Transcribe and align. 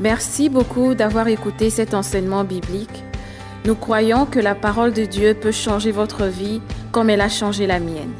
Merci 0.00 0.48
beaucoup 0.48 0.94
d'avoir 0.94 1.28
écouté 1.28 1.70
cet 1.70 1.94
enseignement 1.94 2.44
biblique. 2.44 3.04
Nous 3.64 3.74
croyons 3.74 4.26
que 4.26 4.38
la 4.38 4.54
parole 4.54 4.92
de 4.92 5.04
Dieu 5.04 5.34
peut 5.34 5.52
changer 5.52 5.90
votre 5.90 6.26
vie 6.26 6.60
comme 6.92 7.10
elle 7.10 7.22
a 7.22 7.28
changé 7.28 7.66
la 7.66 7.80
mienne. 7.80 8.12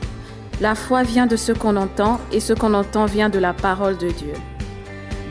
La 0.61 0.75
foi 0.75 1.03
vient 1.03 1.27
de 1.27 1.37
ce 1.37 1.53
qu'on 1.53 1.77
entend 1.77 2.19
et 2.33 2.41
ce 2.41 2.55
qu'on 2.55 2.73
entend 2.73 3.05
vient 3.05 3.29
de 3.29 3.39
la 3.39 3.53
parole 3.53 3.99
de 3.99 4.09
Dieu. 4.09 4.33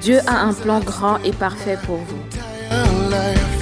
Dieu 0.02 0.20
a 0.28 0.44
un 0.44 0.54
plan 0.54 0.80
grand 0.80 1.18
et 1.24 1.32
parfait 1.32 1.80
pour 1.84 1.98
vous. 1.98 2.22
entire 2.70 3.10
life 3.10 3.56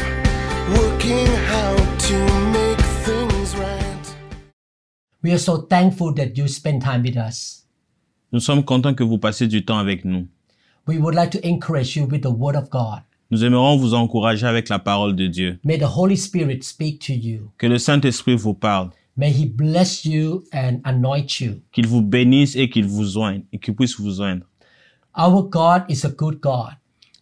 working 0.76 1.28
how 1.48 1.76
to 1.98 2.18
make 2.52 2.82
things 3.06 3.56
right. 3.56 4.16
We 5.22 5.32
are 5.32 5.40
so 5.40 5.58
thankful 5.58 6.14
that 6.16 6.38
you 6.38 6.48
spend 6.48 6.82
time 6.82 7.04
with 7.04 7.18
us. 7.18 7.66
Nous 8.32 8.40
sommes 8.40 8.64
contents 8.64 8.94
que 8.94 9.04
vous 9.04 9.18
passiez 9.18 9.48
du 9.48 9.64
temps 9.64 9.78
avec 9.78 10.06
nous. 10.06 10.28
We 10.86 10.98
would 10.98 11.16
like 11.16 11.32
to 11.32 11.48
encourage 11.48 11.96
you 11.96 12.06
with 12.06 12.24
the 12.24 12.32
Word 12.32 12.56
of 12.56 12.70
God. 12.70 13.04
Nous 13.32 13.44
aimerons 13.46 13.78
vous 13.78 13.94
encourager 13.94 14.46
avec 14.46 14.70
la 14.70 14.80
parole 14.80 15.16
de 15.16 15.28
Dieu. 15.28 15.58
May 15.64 15.78
the 15.78 15.88
Holy 15.88 16.18
Spirit 16.18 16.64
speak 16.64 17.00
to 17.08 17.14
you. 17.14 17.52
Que 17.58 17.68
le 17.68 17.78
Saint-Esprit 17.78 18.36
vous 18.36 18.54
parle, 18.54 18.90
May 19.16 19.32
He 19.32 19.46
bless 19.46 20.06
you 20.06 20.44
and 20.54 20.82
anoint 20.84 21.40
you. 21.40 21.62
qu'il 21.72 21.88
vous 21.88 22.02
bénisse 22.02 22.56
et 22.56 22.70
qu'il 22.70 22.86
vous 22.86 23.06
joigne, 23.06 23.44
et 23.54 23.60
qu'il 23.60 23.76
puisse 23.76 23.98
vous 24.00 24.12
joindre. 24.14 24.46
Our 25.18 25.44
God 25.44 25.84
is 25.90 26.06
a 26.06 26.10
good 26.10 26.40
God. 26.42 26.74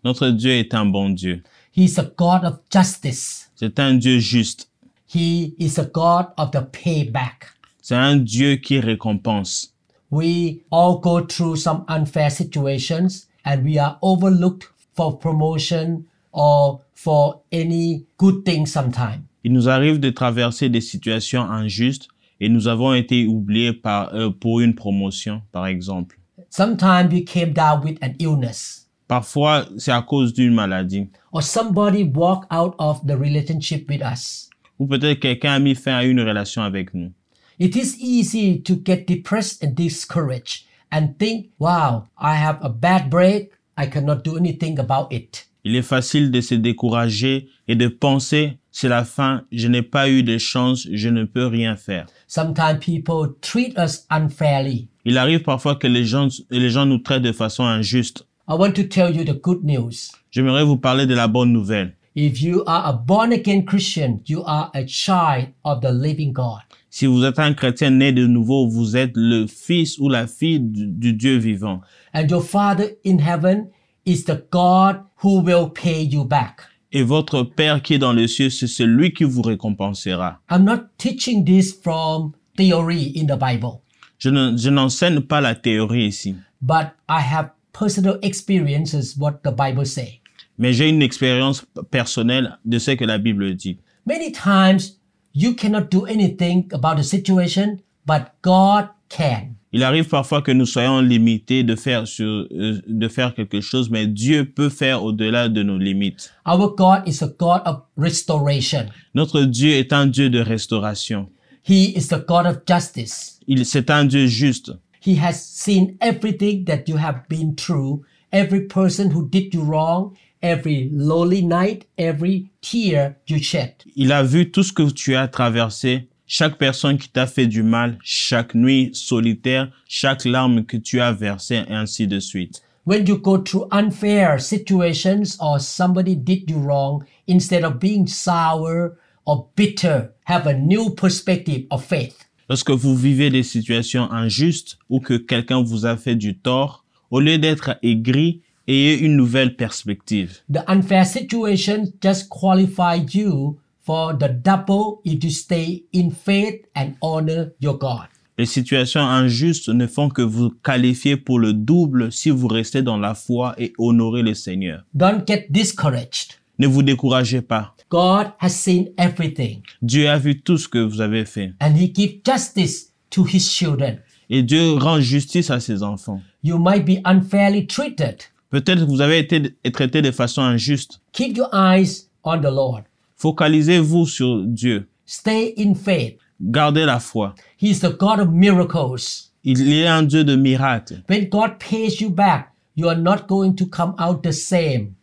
Notre 0.03 0.30
Dieu 0.30 0.52
est 0.52 0.73
un 0.73 0.86
bon 0.86 1.09
Dieu. 1.12 1.44
He 1.72 1.84
is 1.84 2.00
a 2.00 2.03
God 2.17 2.44
of 2.44 2.59
justice. 2.72 3.52
C'est 3.55 3.80
un 3.80 3.94
Dieu 3.94 4.20
juste. 4.20 4.70
He 5.14 5.53
is 5.59 5.78
a 5.78 5.86
God 5.86 6.28
of 6.38 6.52
the 6.52 6.62
payback. 6.72 7.45
C'est 7.81 7.95
un 7.95 8.16
Dieu 8.17 8.55
qui 8.55 8.80
récompense. 8.80 9.73
We 10.09 10.62
all 10.72 11.00
go 11.00 11.22
through 11.22 11.58
some 11.58 11.84
unfair 11.88 12.31
situations 12.31 13.28
and 13.45 13.63
we 13.63 13.77
are 13.77 13.98
overlooked 14.02 14.70
for 14.95 15.18
promotion 15.18 16.06
or 16.31 16.81
for 16.94 17.42
any 17.52 18.06
good 18.17 18.44
thing 18.45 18.66
sometime. 18.66 19.23
Il 19.44 19.53
nous 19.53 19.67
arrive 19.67 20.00
de 20.00 20.09
traverser 20.11 20.70
des 20.70 20.81
situations 20.81 21.42
injustes 21.42 22.08
et 22.39 22.50
nous 22.50 22.67
avons 22.67 22.94
été 22.94 23.25
oubliés 23.25 23.73
par, 23.73 24.14
euh, 24.14 24.30
pour 24.30 24.59
une 24.62 24.75
promotion, 24.75 25.42
par 25.52 25.66
exemple. 25.67 26.17
Sometimes 26.50 27.09
we 27.12 27.23
came 27.23 27.53
down 27.53 27.81
with 27.84 27.97
an 28.03 28.14
illness 28.19 28.88
Parfois, 29.08 29.66
c'est 29.78 29.92
à 29.92 30.02
cause 30.02 30.34
d'une 30.34 30.53
maladie. 30.53 31.08
or 31.34 31.42
somebody 31.44 32.03
walked 32.03 32.47
out 32.52 32.75
of 32.80 33.06
the 33.06 33.17
relationship 33.17 33.89
with 33.89 34.02
us. 34.02 34.50
Ou 34.80 34.88
peut-être 34.88 35.19
quelqu'un 35.19 35.53
a 35.53 35.59
mis 35.59 35.75
fin 35.75 35.95
à 35.97 36.03
une 36.06 36.22
relation 36.22 36.62
avec 36.62 36.94
nous. 36.94 37.12
It 37.59 37.75
is 37.75 37.97
easy 38.00 38.62
to 38.64 38.75
get 38.84 39.06
depressed 39.08 39.64
and 39.64 39.72
discouraged 39.75 40.66
and 40.92 41.14
think, 41.17 41.50
wow, 41.59 42.08
I 42.17 42.36
have 42.36 42.59
a 42.61 42.70
bad 42.70 43.09
break. 43.09 43.52
I 43.78 43.88
cannot 43.88 44.23
do 44.23 44.38
anything 44.38 44.80
about 44.80 45.11
it. 45.11 45.47
Il 45.64 45.75
est 45.75 45.84
facile 45.84 46.31
de 46.31 46.42
se 46.42 46.56
décourager 46.56 47.47
et 47.67 47.75
de 47.75 47.88
penser, 47.88 48.58
c'est 48.72 48.89
la 48.89 49.03
fin, 49.03 49.44
je 49.52 49.67
n'ai 49.67 49.84
pas 49.84 50.09
eu 50.09 50.23
de 50.23 50.38
chance, 50.39 50.88
je 50.92 51.09
ne 51.09 51.23
peux 51.23 51.45
rien 51.45 51.75
faire. 51.75 52.08
Sometimes 52.28 52.80
people 52.80 53.36
treat 53.42 53.78
us 53.78 54.06
unfairly. 54.09 54.88
Il 55.06 55.17
arrive 55.17 55.44
parfois 55.44 55.75
que 55.75 55.88
les 55.88 56.06
gens, 56.06 56.30
les 56.50 56.69
gens 56.69 56.86
nous 56.86 56.97
traitent 56.97 57.23
de 57.23 57.31
façon 57.31 57.64
injuste. 57.64 58.25
I 58.47 58.56
want 58.56 58.73
to 58.73 58.84
tell 58.84 59.16
you 59.16 59.23
the 59.23 59.39
good 59.39 59.64
news. 59.64 60.12
J'aimerais 60.31 60.64
vous 60.64 60.78
parler 60.78 61.06
de 61.06 61.14
la 61.14 61.28
bonne 61.28 61.53
nouvelle. 61.53 61.95
If 62.16 62.42
you 62.42 62.64
are 62.66 62.88
a 62.88 62.94
born 62.94 63.31
again 63.31 63.64
Christian, 63.64 64.19
you 64.28 64.44
are 64.45 64.69
a 64.73 64.86
child 64.86 65.50
of 65.64 65.81
the 65.81 65.92
living 65.92 66.34
God. 66.34 66.62
Si 66.94 67.06
vous 67.06 67.23
êtes 67.23 67.39
un 67.39 67.53
chrétien 67.53 67.89
né 67.89 68.11
de 68.11 68.28
nouveau, 68.28 68.67
vous 68.67 68.97
êtes 68.97 69.14
le 69.16 69.47
fils 69.47 69.97
ou 69.97 70.09
la 70.09 70.28
fille 70.28 70.59
du, 70.59 70.86
du 70.88 71.14
Dieu 71.14 71.38
vivant. 71.38 71.80
And 72.14 72.28
your 72.30 72.44
Father 72.44 72.97
in 73.06 73.17
heaven 73.20 73.70
is 74.06 74.25
the 74.25 74.44
God 74.52 74.97
who 75.23 75.42
will 75.42 75.69
pay 75.73 76.03
you 76.03 76.25
back. 76.25 76.59
Et 76.92 77.03
votre 77.03 77.44
Père 77.44 77.81
qui 77.81 77.94
est 77.94 77.97
dans 78.00 78.12
les 78.12 78.28
cieux, 78.28 78.50
c'est 78.50 78.67
celui 78.67 79.14
qui 79.14 79.23
vous 79.23 79.42
récompensera. 79.42 80.41
I'm 80.52 80.66
not 80.66 80.79
teaching 80.97 81.46
this 81.46 81.72
from 81.74 82.34
theory 82.57 83.13
in 83.16 83.25
the 83.25 83.40
Bible, 83.40 83.79
Je 84.19 84.29
ne- 84.29 84.58
je 84.58 84.69
n'enseigne 84.69 85.22
pas 85.22 85.40
la 85.40 85.56
théorie 85.56 86.08
ici, 86.08 86.35
but 86.62 86.88
I 87.09 87.22
have 87.22 87.52
personal 87.72 88.19
experiences 88.22 89.16
what 89.18 89.40
the 89.46 89.52
Bible 89.56 89.85
say. 89.85 90.19
mais 90.58 90.73
j'ai 90.73 90.90
une 90.90 91.02
expérience 91.02 91.66
personnelle 91.90 92.58
de 92.66 92.78
ce 92.78 92.91
que 92.91 93.06
la 93.06 93.18
Bible 93.18 93.56
dit. 93.56 93.78
Many 94.06 94.34
times 94.34 95.00
you 95.34 95.53
cannot 95.53 95.90
do 95.90 96.06
anything 96.06 96.69
about 96.74 96.97
the 96.97 97.03
situation, 97.03 97.81
but 98.06 98.34
God 98.42 98.90
can. 99.09 99.56
Il 99.74 99.84
arrive 99.84 100.09
parfois 100.09 100.42
que 100.42 100.52
nous 100.52 100.66
soyons 100.66 101.00
limités 101.00 101.64
de 101.64 101.75
faire 101.78 102.06
sur, 102.06 102.46
euh, 102.52 102.81
de 102.86 103.08
faire 103.08 103.34
quelque 103.34 103.62
chose, 103.62 103.90
mais 103.90 104.06
Dieu 104.06 104.44
peut 104.44 104.68
faire 104.70 105.02
au-delà 105.02 105.47
de 105.47 105.64
nos 105.64 105.78
limites. 105.78 106.30
Our 106.46 106.75
God 106.75 107.08
is 107.08 107.24
a 107.24 107.30
God 107.40 107.62
of 107.66 107.84
restoration. 107.96 108.88
Notre 109.16 109.44
Dieu 109.44 109.72
est 109.72 109.94
un 109.94 110.08
Dieu 110.08 110.30
de 110.30 110.40
restauration. 110.40 111.30
He 111.64 111.96
is 111.96 112.09
the 112.09 112.25
God 112.28 112.47
of 112.47 112.64
justice. 112.68 113.40
Il, 113.47 113.66
c'est 113.66 113.90
un 113.90 114.03
Dieu 114.03 114.28
juste. 114.28 114.74
He 115.00 115.16
has 115.16 115.41
seen 115.41 115.96
everything 116.02 116.66
that 116.66 116.84
you 116.88 116.97
have 116.97 117.22
been 117.30 117.56
through, 117.56 118.02
every 118.34 118.68
person 118.68 119.12
who 119.12 119.28
did 119.30 119.53
you 119.53 119.64
wrong, 119.64 120.14
every 120.41 120.90
lonely 120.94 121.41
night, 121.41 121.85
every 121.97 122.50
tear 122.62 123.16
you 123.28 123.40
shed. 123.40 123.74
Il 123.96 124.12
a 124.12 124.24
vu 124.24 124.52
tout 124.52 124.63
ce 124.63 124.74
que 124.74 124.90
tu 124.91 125.16
as 125.16 125.28
traversé, 125.28 126.09
chaque 126.25 126.57
personne 126.57 126.97
qui 126.97 127.09
t'a 127.09 127.28
fait 127.28 127.47
du 127.47 127.63
mal, 127.63 127.97
chaque 128.03 128.56
nuit 128.56 128.91
solitaire, 128.94 129.72
chaque 129.88 130.25
larme 130.25 130.66
que 130.66 130.78
tu 130.78 131.02
as 131.02 131.12
versée, 131.12 131.63
et 131.68 131.74
ainsi 131.74 132.07
de 132.07 132.19
suite. 132.19 132.62
When 132.85 133.06
you 133.06 133.18
go 133.18 133.38
through 133.38 133.68
unfair 133.72 134.40
situations 134.40 135.38
or 135.40 135.59
somebody 135.59 136.16
did 136.16 136.50
you 136.50 136.58
wrong, 136.58 137.03
instead 137.28 137.63
of 137.63 137.79
being 137.79 138.08
sour 138.08 138.97
or 139.25 139.50
bitter, 139.56 140.13
have 140.25 140.47
a 140.47 140.53
new 140.53 140.90
perspective 140.90 141.68
of 141.69 141.84
faith. 141.84 142.28
Lorsque 142.50 142.72
vous 142.72 142.96
vivez 142.96 143.29
des 143.29 143.44
situations 143.44 144.12
injustes 144.12 144.78
ou 144.90 145.00
que 145.00 145.13
quelqu'un 145.13 145.62
vous 145.62 145.85
a 145.85 145.96
fait 145.96 146.16
du 146.16 146.38
tort, 146.38 146.84
au 147.12 147.19
lieu 147.19 147.38
d'être 147.38 147.78
aigri, 147.84 148.41
ayez 148.67 148.99
une 148.99 149.16
nouvelle 149.16 149.55
perspective. 149.55 150.39
The 150.51 150.63
unfair 150.67 151.05
situation 151.05 151.91
just 152.01 152.29
qualify 152.29 152.95
you 153.13 153.57
for 153.81 154.13
the 154.17 154.29
double 154.29 155.01
if 155.03 155.23
you 155.23 155.29
stay 155.31 155.83
in 155.94 156.11
faith 156.11 156.66
and 156.75 156.94
honor 157.01 157.51
your 157.59 157.77
God. 157.77 158.07
Les 158.38 158.45
situations 158.45 159.01
injustes 159.01 159.69
ne 159.69 159.85
font 159.88 160.09
que 160.09 160.22
vous 160.22 160.49
qualifier 160.63 161.17
pour 161.17 161.38
le 161.39 161.53
double 161.53 162.11
si 162.11 162.29
vous 162.29 162.47
restez 162.47 162.81
dans 162.81 162.97
la 162.97 163.13
foi 163.13 163.53
et 163.57 163.73
honorez 163.77 164.23
le 164.23 164.33
Seigneur. 164.33 164.83
Don't 164.93 165.23
get 165.28 165.47
discouraged. 165.49 166.39
Ne 166.57 166.67
vous 166.67 166.81
découragez 166.83 167.41
pas. 167.41 167.75
God 167.89 168.28
has 168.39 168.49
seen 168.51 168.89
everything 168.97 169.61
Dieu 169.81 170.07
a 170.09 170.17
vu 170.17 170.39
tout 170.41 170.57
ce 170.57 170.67
que 170.67 170.79
vous 170.79 171.01
avez 171.01 171.25
fait. 171.25 171.53
and 171.59 171.75
he 171.75 171.91
gives 171.93 172.22
justice 172.25 172.93
to 173.09 173.25
his 173.25 173.41
children. 173.41 173.97
Et 174.29 174.43
Dieu 174.43 174.73
rend 174.75 175.01
justice 175.01 175.49
à 175.49 175.59
ses 175.59 175.83
enfants. 175.83 176.22
You 176.43 176.57
might 176.57 176.85
be 176.85 177.01
unfairly 177.03 177.67
treated. 177.67 178.22
Peut-être 178.51 178.85
que 178.85 178.89
vous 178.89 179.01
avez 179.01 179.19
été 179.19 179.56
traité 179.72 180.01
de 180.01 180.12
façon 180.12 180.41
injuste. 180.41 181.00
Keep 181.13 181.38
your 181.38 181.50
eyes 181.53 182.09
on 182.23 182.38
the 182.39 182.51
Lord. 182.51 182.84
Focalisez-vous 183.16 184.06
sur 184.06 184.44
Dieu. 184.44 184.88
Stay 185.06 185.53
in 185.57 185.73
faith. 185.73 186.17
Gardez 186.41 186.85
la 186.85 187.00
foi. 187.00 187.34
He 187.57 187.69
is 187.69 187.79
the 187.79 187.97
God 187.97 188.19
of 188.19 188.29
miracles. 188.29 189.31
Il 189.44 189.72
est 189.72 189.88
un 189.88 190.03
Dieu 190.03 190.23
de 190.23 190.35
miracles. 190.35 191.01
When 191.09 191.29
God 191.29 191.59
pays 191.59 192.01
you 192.01 192.09
back, 192.09 192.51
you 192.75 192.90
are 192.90 192.97
not 192.97 193.28
going 193.28 193.53
to 193.56 193.66
come 193.66 193.95
out 193.97 194.22
the 194.22 194.34
same. 194.34 194.95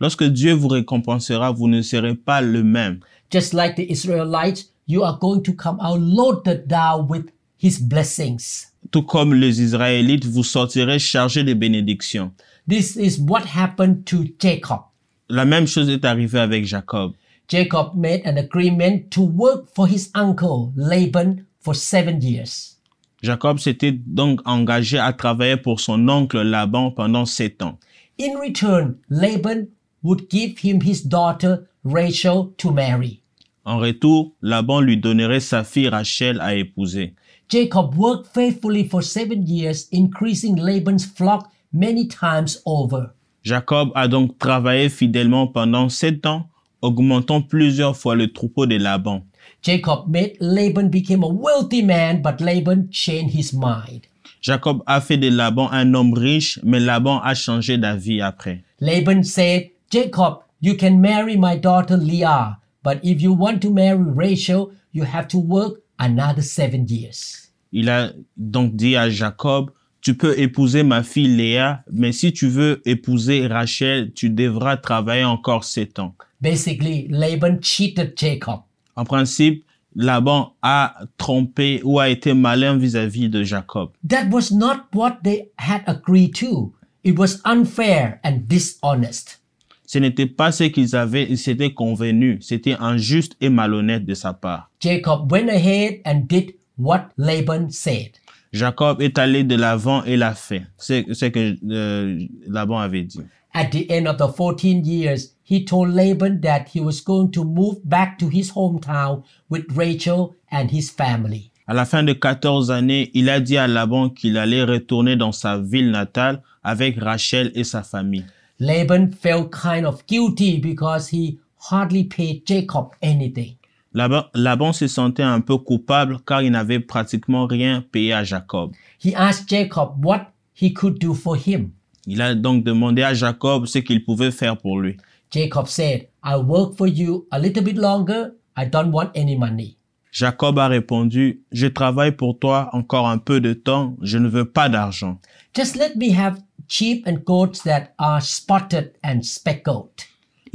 Lorsque 0.00 0.24
Dieu 0.24 0.52
vous 0.52 0.68
récompensera, 0.68 1.52
vous 1.52 1.68
ne 1.68 1.82
serez 1.82 2.14
pas 2.14 2.40
le 2.40 2.62
même. 2.62 3.00
Just 3.30 3.54
like 3.54 3.76
the 3.76 3.88
Israelites, 3.88 4.72
you 4.88 5.04
are 5.04 5.18
going 5.18 5.42
to 5.42 5.52
come 5.52 5.78
out 5.80 6.00
loaded 6.00 6.66
down 6.66 7.06
with 7.08 7.26
his 7.62 7.80
blessings. 7.80 8.66
Tout 8.90 9.02
comme 9.02 9.32
les 9.34 9.62
Israélites, 9.62 10.26
vous 10.26 10.44
sortirez 10.44 10.98
chargés 10.98 11.44
de 11.44 11.54
bénédictions. 11.54 12.32
This 12.68 12.96
is 12.96 13.20
what 13.20 13.44
happened 13.46 14.06
to 14.06 14.24
Jacob. 14.40 14.80
La 15.28 15.44
même 15.44 15.66
chose 15.66 15.88
est 15.88 16.04
arrivée 16.04 16.40
avec 16.40 16.66
Jacob. 16.66 17.12
Jacob 17.48 17.94
made 17.94 18.22
an 18.26 18.36
agreement 18.36 19.08
to 19.12 19.22
work 19.22 19.72
for 19.72 19.86
his 19.86 20.10
uncle 20.14 20.72
Laban 20.76 21.46
for 21.60 21.74
seven 21.74 22.20
years. 22.20 22.76
Jacob 23.22 23.58
s'était 23.58 23.92
donc 23.92 24.40
engagé 24.44 24.98
à 24.98 25.12
travailler 25.12 25.56
pour 25.56 25.80
son 25.80 26.08
oncle 26.08 26.42
Laban 26.42 26.90
pendant 26.90 27.24
sept 27.24 27.62
ans. 27.62 27.78
In 28.18 28.36
return, 28.40 28.96
Laban 29.10 29.68
would 30.02 30.28
give 30.28 30.58
him 30.58 30.80
his 30.82 31.02
daughter 31.02 31.68
Rachel 31.84 32.52
to 32.58 32.72
marry. 32.72 33.20
En 33.64 33.78
retour, 33.78 34.32
Laban 34.42 34.80
lui 34.80 34.96
donnerait 34.96 35.40
sa 35.40 35.64
fille 35.64 35.88
Rachel 35.88 36.40
à 36.40 36.54
épouser. 36.56 37.14
Jacob 37.48 37.94
worked 37.96 38.26
faithfully 38.26 38.88
for 38.88 39.02
seven 39.02 39.44
years, 39.46 39.88
increasing 39.92 40.56
Laban's 40.56 41.04
flock 41.04 41.48
many 41.72 42.06
times 42.06 42.60
over. 42.64 43.10
Jacob 43.42 43.90
a 43.94 44.08
donc 44.08 44.38
travaillé 44.38 44.88
fidèlement 44.88 45.46
pendant 45.46 45.88
sept 45.88 46.26
ans, 46.26 46.48
augmentant 46.82 47.42
plusieurs 47.42 47.96
fois 47.96 48.16
le 48.16 48.32
troupeau 48.32 48.66
de 48.66 48.76
Laban. 48.76 49.22
Jacob 49.62 50.08
made 50.08 50.36
Laban 50.40 50.88
become 50.90 51.22
a 51.22 51.28
wealthy 51.28 51.82
man, 51.82 52.22
but 52.22 52.40
Laban 52.40 52.88
changed 52.90 53.34
his 53.34 53.52
mind. 53.52 54.06
Jacob 54.40 54.82
a 54.86 55.00
fait 55.00 55.16
de 55.16 55.28
Laban 55.28 55.68
un 55.72 55.94
homme 55.94 56.14
riche, 56.14 56.60
mais 56.62 56.80
Laban 56.80 57.20
a 57.20 57.34
changé 57.34 57.78
d'avis 57.78 58.20
après. 58.20 58.62
Laban 58.80 59.22
said, 59.22 59.70
Jacob, 59.90 60.40
you 60.60 60.76
can 60.76 61.00
marry 61.00 61.36
my 61.36 61.56
daughter 61.56 61.96
Leah, 61.96 62.58
but 62.82 62.98
if 63.02 63.20
you 63.20 63.32
want 63.32 63.60
to 63.60 63.70
marry 63.72 63.98
Rachel, 63.98 64.70
you 64.92 65.04
have 65.04 65.26
to 65.28 65.38
work 65.38 65.80
another 65.98 66.42
seven 66.42 66.86
years. 66.88 67.50
Il 67.72 67.88
a 67.90 68.12
donc 68.36 68.76
dit 68.76 68.96
à 68.96 69.10
Jacob, 69.10 69.70
tu 70.06 70.14
peux 70.14 70.38
épouser 70.38 70.84
ma 70.84 71.02
fille 71.02 71.36
Léa, 71.36 71.82
mais 71.90 72.12
si 72.12 72.32
tu 72.32 72.46
veux 72.46 72.80
épouser 72.84 73.48
Rachel, 73.48 74.12
tu 74.12 74.30
devras 74.30 74.76
travailler 74.76 75.24
encore 75.24 75.64
sept 75.64 75.98
ans. 75.98 76.14
Basically, 76.40 77.08
Laban 77.10 77.56
cheated 77.60 78.12
Jacob. 78.16 78.60
En 78.94 79.04
principe, 79.04 79.64
Laban 79.96 80.54
a 80.62 80.94
trompé 81.18 81.80
ou 81.82 81.98
a 81.98 82.08
été 82.08 82.34
malin 82.34 82.76
vis-à-vis 82.76 83.28
de 83.28 83.42
Jacob. 83.42 83.90
That 84.08 84.28
was 84.30 84.52
not 84.52 84.82
what 84.94 85.18
they 85.24 85.50
had 85.58 85.82
agreed 85.88 86.36
to. 86.36 86.72
It 87.02 87.18
was 87.18 87.40
unfair 87.44 88.20
and 88.22 88.42
dishonest. 88.46 89.40
Ce 89.86 89.98
n'était 89.98 90.26
pas 90.26 90.52
ce 90.52 90.64
qu'ils 90.64 90.94
avaient, 90.94 91.26
ils 91.28 91.36
s'étaient 91.36 91.74
convenus. 91.74 92.46
C'était 92.46 92.76
injuste 92.78 93.34
et 93.40 93.48
malhonnête 93.48 94.04
de 94.04 94.14
sa 94.14 94.32
part. 94.32 94.70
Jacob 94.78 95.32
went 95.32 95.48
ahead 95.48 96.00
and 96.04 96.26
did 96.28 96.54
what 96.78 97.08
Laban 97.18 97.70
said. 97.70 98.12
Jacob 98.56 99.00
est 99.02 99.18
allé 99.18 99.44
de 99.44 99.54
l'avant 99.54 100.02
et 100.04 100.16
l'a 100.16 100.34
fait. 100.34 100.62
C'est 100.78 101.04
ce 101.12 101.26
que 101.26 101.56
euh, 101.70 102.18
Laban 102.48 102.78
avait 102.78 103.04
dit. 103.04 103.20
At 103.54 103.66
the 103.70 103.90
end 103.90 104.06
of 104.06 104.16
the 104.18 104.28
14 104.28 104.84
years, 104.84 105.34
he 105.44 105.64
told 105.64 105.94
Laban 105.94 106.40
that 106.42 106.66
he 106.74 106.80
was 106.80 107.00
going 107.00 107.30
to 107.30 107.44
move 107.44 107.76
back 107.84 108.18
to 108.18 108.28
his 108.28 108.50
hometown 108.54 109.22
with 109.48 109.64
Rachel 109.74 110.34
and 110.50 110.68
his 110.70 110.90
family. 110.90 111.50
À 111.66 111.74
la 111.74 111.84
fin 111.84 112.02
de 112.02 112.12
14 112.12 112.70
années, 112.70 113.10
il 113.14 113.28
a 113.28 113.40
dit 113.40 113.56
à 113.56 113.66
Laban 113.66 114.10
qu'il 114.10 114.36
allait 114.38 114.62
retourner 114.62 115.16
dans 115.16 115.32
sa 115.32 115.58
ville 115.58 115.90
natale 115.90 116.42
avec 116.62 116.98
Rachel 117.00 117.50
et 117.54 117.64
sa 117.64 117.82
famille. 117.82 118.24
Laban 118.60 119.10
felt 119.10 119.50
kind 119.50 119.84
of 119.84 120.06
guilty 120.06 120.58
because 120.58 121.08
he 121.08 121.38
hardly 121.70 122.04
paid 122.04 122.42
Jacob 122.46 122.90
anything. 123.02 123.56
Laban, 123.96 124.26
Laban 124.34 124.74
se 124.74 124.88
sentait 124.88 125.22
un 125.22 125.40
peu 125.40 125.56
coupable 125.56 126.18
car 126.26 126.42
il 126.42 126.50
n'avait 126.50 126.80
pratiquement 126.80 127.46
rien 127.46 127.82
payé 127.90 128.12
à 128.12 128.24
Jacob. 128.24 128.72
He 129.02 129.14
asked 129.14 129.48
Jacob 129.48 130.04
what 130.04 130.32
he 130.54 130.70
could 130.70 130.98
do 130.98 131.14
for 131.14 131.34
him. 131.34 131.70
Il 132.06 132.20
a 132.20 132.34
donc 132.34 132.62
demandé 132.62 133.02
à 133.02 133.14
Jacob 133.14 133.64
ce 133.64 133.78
qu'il 133.78 134.04
pouvait 134.04 134.30
faire 134.30 134.58
pour 134.58 134.80
lui. 134.80 134.98
Jacob 135.30 135.66
said, 135.66 136.08
I'll 136.22 136.44
work 136.44 136.76
for 136.76 136.86
you 136.86 137.26
a 137.30 137.38
little 137.38 137.64
bit 137.64 137.78
longer. 137.78 138.32
I 138.54 138.66
don't 138.66 138.92
want 138.92 139.12
any 139.16 139.34
money. 139.34 139.78
Jacob 140.12 140.58
a 140.58 140.68
répondu, 140.68 141.40
je 141.50 141.66
travaille 141.66 142.12
pour 142.12 142.38
toi 142.38 142.68
encore 142.74 143.08
un 143.08 143.16
peu 143.16 143.40
de 143.40 143.54
temps, 143.54 143.96
je 144.02 144.18
ne 144.18 144.28
veux 144.28 144.44
pas 144.44 144.68
d'argent. 144.68 145.18
Just 145.54 145.74
let 145.74 145.96
me 145.96 146.14
have 146.14 146.42
sheep 146.68 147.06
and 147.08 147.24
goats 147.24 147.62
that 147.64 147.94
are 147.96 148.20
spotted 148.20 148.92
and 149.02 149.22
speckled. 149.22 149.88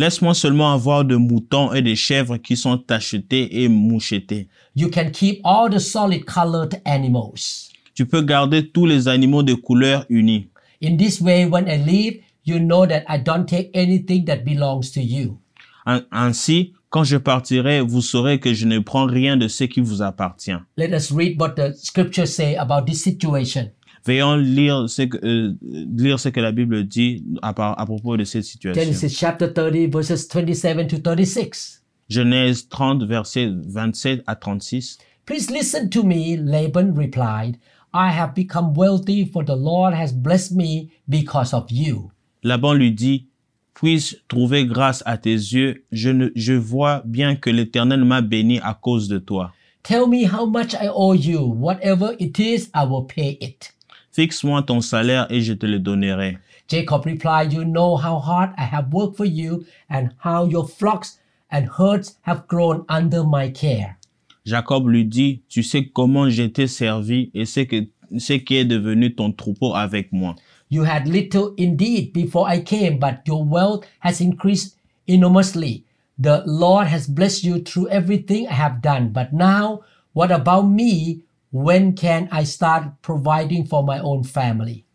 Laisse-moi 0.01 0.33
seulement 0.33 0.73
avoir 0.73 1.05
de 1.05 1.15
moutons 1.15 1.73
et 1.73 1.83
des 1.83 1.95
chèvres 1.95 2.37
qui 2.37 2.57
sont 2.57 2.75
tachetés 2.75 3.61
et 3.61 3.67
mouchetés. 3.67 4.47
You 4.75 4.89
can 4.89 5.11
keep 5.13 5.39
all 5.43 5.69
the 5.69 5.77
solid 5.77 6.25
colored 6.25 6.81
animals. 6.85 7.69
Tu 7.93 8.07
peux 8.07 8.23
garder 8.23 8.67
tous 8.67 8.87
les 8.87 9.07
animaux 9.07 9.43
de 9.43 9.53
couleur 9.53 10.05
unie. 10.09 10.47
In 10.83 10.97
this 10.97 11.21
way, 11.21 11.45
when 11.45 11.67
I 11.67 11.77
leave, 11.77 12.19
you 12.47 12.57
know 12.57 12.87
that 12.87 13.03
I 13.07 13.19
don't 13.19 13.45
take 13.45 13.69
anything 13.75 14.25
that 14.25 14.37
belongs 14.43 14.89
to 14.95 15.01
you. 15.01 15.37
Ain- 15.85 16.01
Ainsi, 16.11 16.73
quand 16.89 17.03
je 17.03 17.17
partirai, 17.17 17.81
vous 17.81 18.01
saurez 18.01 18.39
que 18.39 18.55
je 18.55 18.65
ne 18.65 18.79
prends 18.79 19.05
rien 19.05 19.37
de 19.37 19.47
ce 19.47 19.65
qui 19.65 19.81
vous 19.81 20.01
appartient. 20.01 20.57
Let 20.77 20.95
us 20.97 21.11
read 21.11 21.39
what 21.39 21.49
the 21.49 21.75
scriptures 21.75 22.25
say 22.33 22.55
about 22.55 22.87
this 22.87 23.03
situation. 23.03 23.69
Veillons 24.05 24.37
lire 24.37 24.89
ce 24.89 25.03
que, 25.03 25.17
euh, 25.23 25.53
lire 25.61 26.19
ce 26.19 26.29
que 26.29 26.39
la 26.39 26.51
Bible 26.51 26.83
dit 26.85 27.23
à, 27.41 27.53
par- 27.53 27.79
à 27.79 27.85
propos 27.85 28.17
de 28.17 28.23
cette 28.23 28.43
situation. 28.43 28.81
Genesis 28.83 29.09
chapter 29.15 29.47
30, 29.53 29.91
verses 29.91 30.27
27 30.27 30.87
to 30.87 30.97
36. 30.97 31.83
Genèse 32.09 32.67
30, 32.67 33.03
versets 33.03 33.49
27 33.67 34.23
à 34.27 34.35
36. 34.35 34.97
Please 35.25 35.49
listen 35.51 35.89
to 35.89 36.03
me, 36.03 36.35
Laban 36.35 36.93
replied. 36.95 37.57
I 37.93 38.09
have 38.09 38.33
become 38.35 38.73
wealthy, 38.75 39.25
for 39.25 39.43
the 39.45 39.55
Lord 39.55 39.93
has 39.93 40.11
blessed 40.11 40.53
me 40.55 40.89
because 41.07 41.53
of 41.53 41.65
you. 41.71 42.11
Laban 42.43 42.73
lui 42.73 42.91
dit, 42.91 43.27
Puis-je 43.75 44.15
trouver 44.27 44.65
grâce 44.65 45.01
à 45.05 45.17
tes 45.17 45.31
yeux? 45.33 45.85
Je, 45.91 46.09
ne, 46.09 46.29
je 46.35 46.53
vois 46.53 47.01
bien 47.05 47.35
que 47.35 47.49
l'Éternel 47.49 48.03
m'a 48.03 48.21
béni 48.21 48.59
à 48.59 48.73
cause 48.73 49.07
de 49.07 49.17
toi. 49.17 49.53
Tell 49.83 50.07
me 50.07 50.25
how 50.27 50.45
much 50.45 50.73
I 50.73 50.89
owe 50.93 51.13
you. 51.15 51.39
Whatever 51.39 52.13
it 52.19 52.37
is, 52.39 52.69
I 52.75 52.85
will 52.85 53.05
pay 53.07 53.37
it. 53.41 53.73
Fixe-moi 54.11 54.63
ton 54.63 54.81
salaire 54.81 55.27
et 55.29 55.41
je 55.41 55.53
te 55.53 55.65
le 55.65 55.79
donnerai. 55.79 56.37
Jacob 56.67 57.05
replied, 57.05 57.51
You 57.51 57.63
know 57.63 57.97
how 57.97 58.19
hard 58.19 58.51
I 58.57 58.63
have 58.63 58.93
worked 58.93 59.17
for 59.17 59.25
you, 59.25 59.65
and 59.89 60.09
how 60.23 60.45
your 60.45 60.67
flocks 60.67 61.19
and 61.49 61.67
herds 61.77 62.17
have 62.21 62.47
grown 62.47 62.85
under 62.89 63.23
my 63.23 63.51
care. 63.51 63.97
Jacob 64.45 64.87
lui 64.87 65.05
dit, 65.05 65.41
Tu 65.49 65.63
sais 65.63 65.85
comment 65.85 66.29
j'étais 66.29 66.67
servi 66.67 67.29
et 67.33 67.45
ce, 67.45 67.61
que, 67.61 67.87
ce 68.17 68.33
qui 68.33 68.55
est 68.55 68.65
devenu 68.65 69.13
ton 69.13 69.31
troupeau 69.31 69.75
avec 69.75 70.11
moi. 70.11 70.35
You 70.69 70.83
had 70.83 71.07
little 71.07 71.53
indeed 71.57 72.13
before 72.13 72.47
I 72.49 72.63
came, 72.63 72.97
but 72.97 73.27
your 73.27 73.43
wealth 73.43 73.85
has 73.99 74.21
increased 74.21 74.77
enormously. 75.07 75.83
The 76.17 76.43
Lord 76.45 76.87
has 76.87 77.07
blessed 77.07 77.43
you 77.43 77.59
through 77.59 77.89
everything 77.89 78.47
I 78.47 78.53
have 78.53 78.81
done. 78.81 79.09
But 79.09 79.33
now, 79.33 79.81
what 80.13 80.31
about 80.31 80.69
me? 80.69 81.23
When 81.53 81.95
can 81.95 82.29
I 82.31 82.45
start 82.45 83.01
providing 83.01 83.65
for 83.65 83.83
my 83.83 83.99
own 83.99 84.23
family? 84.23 84.85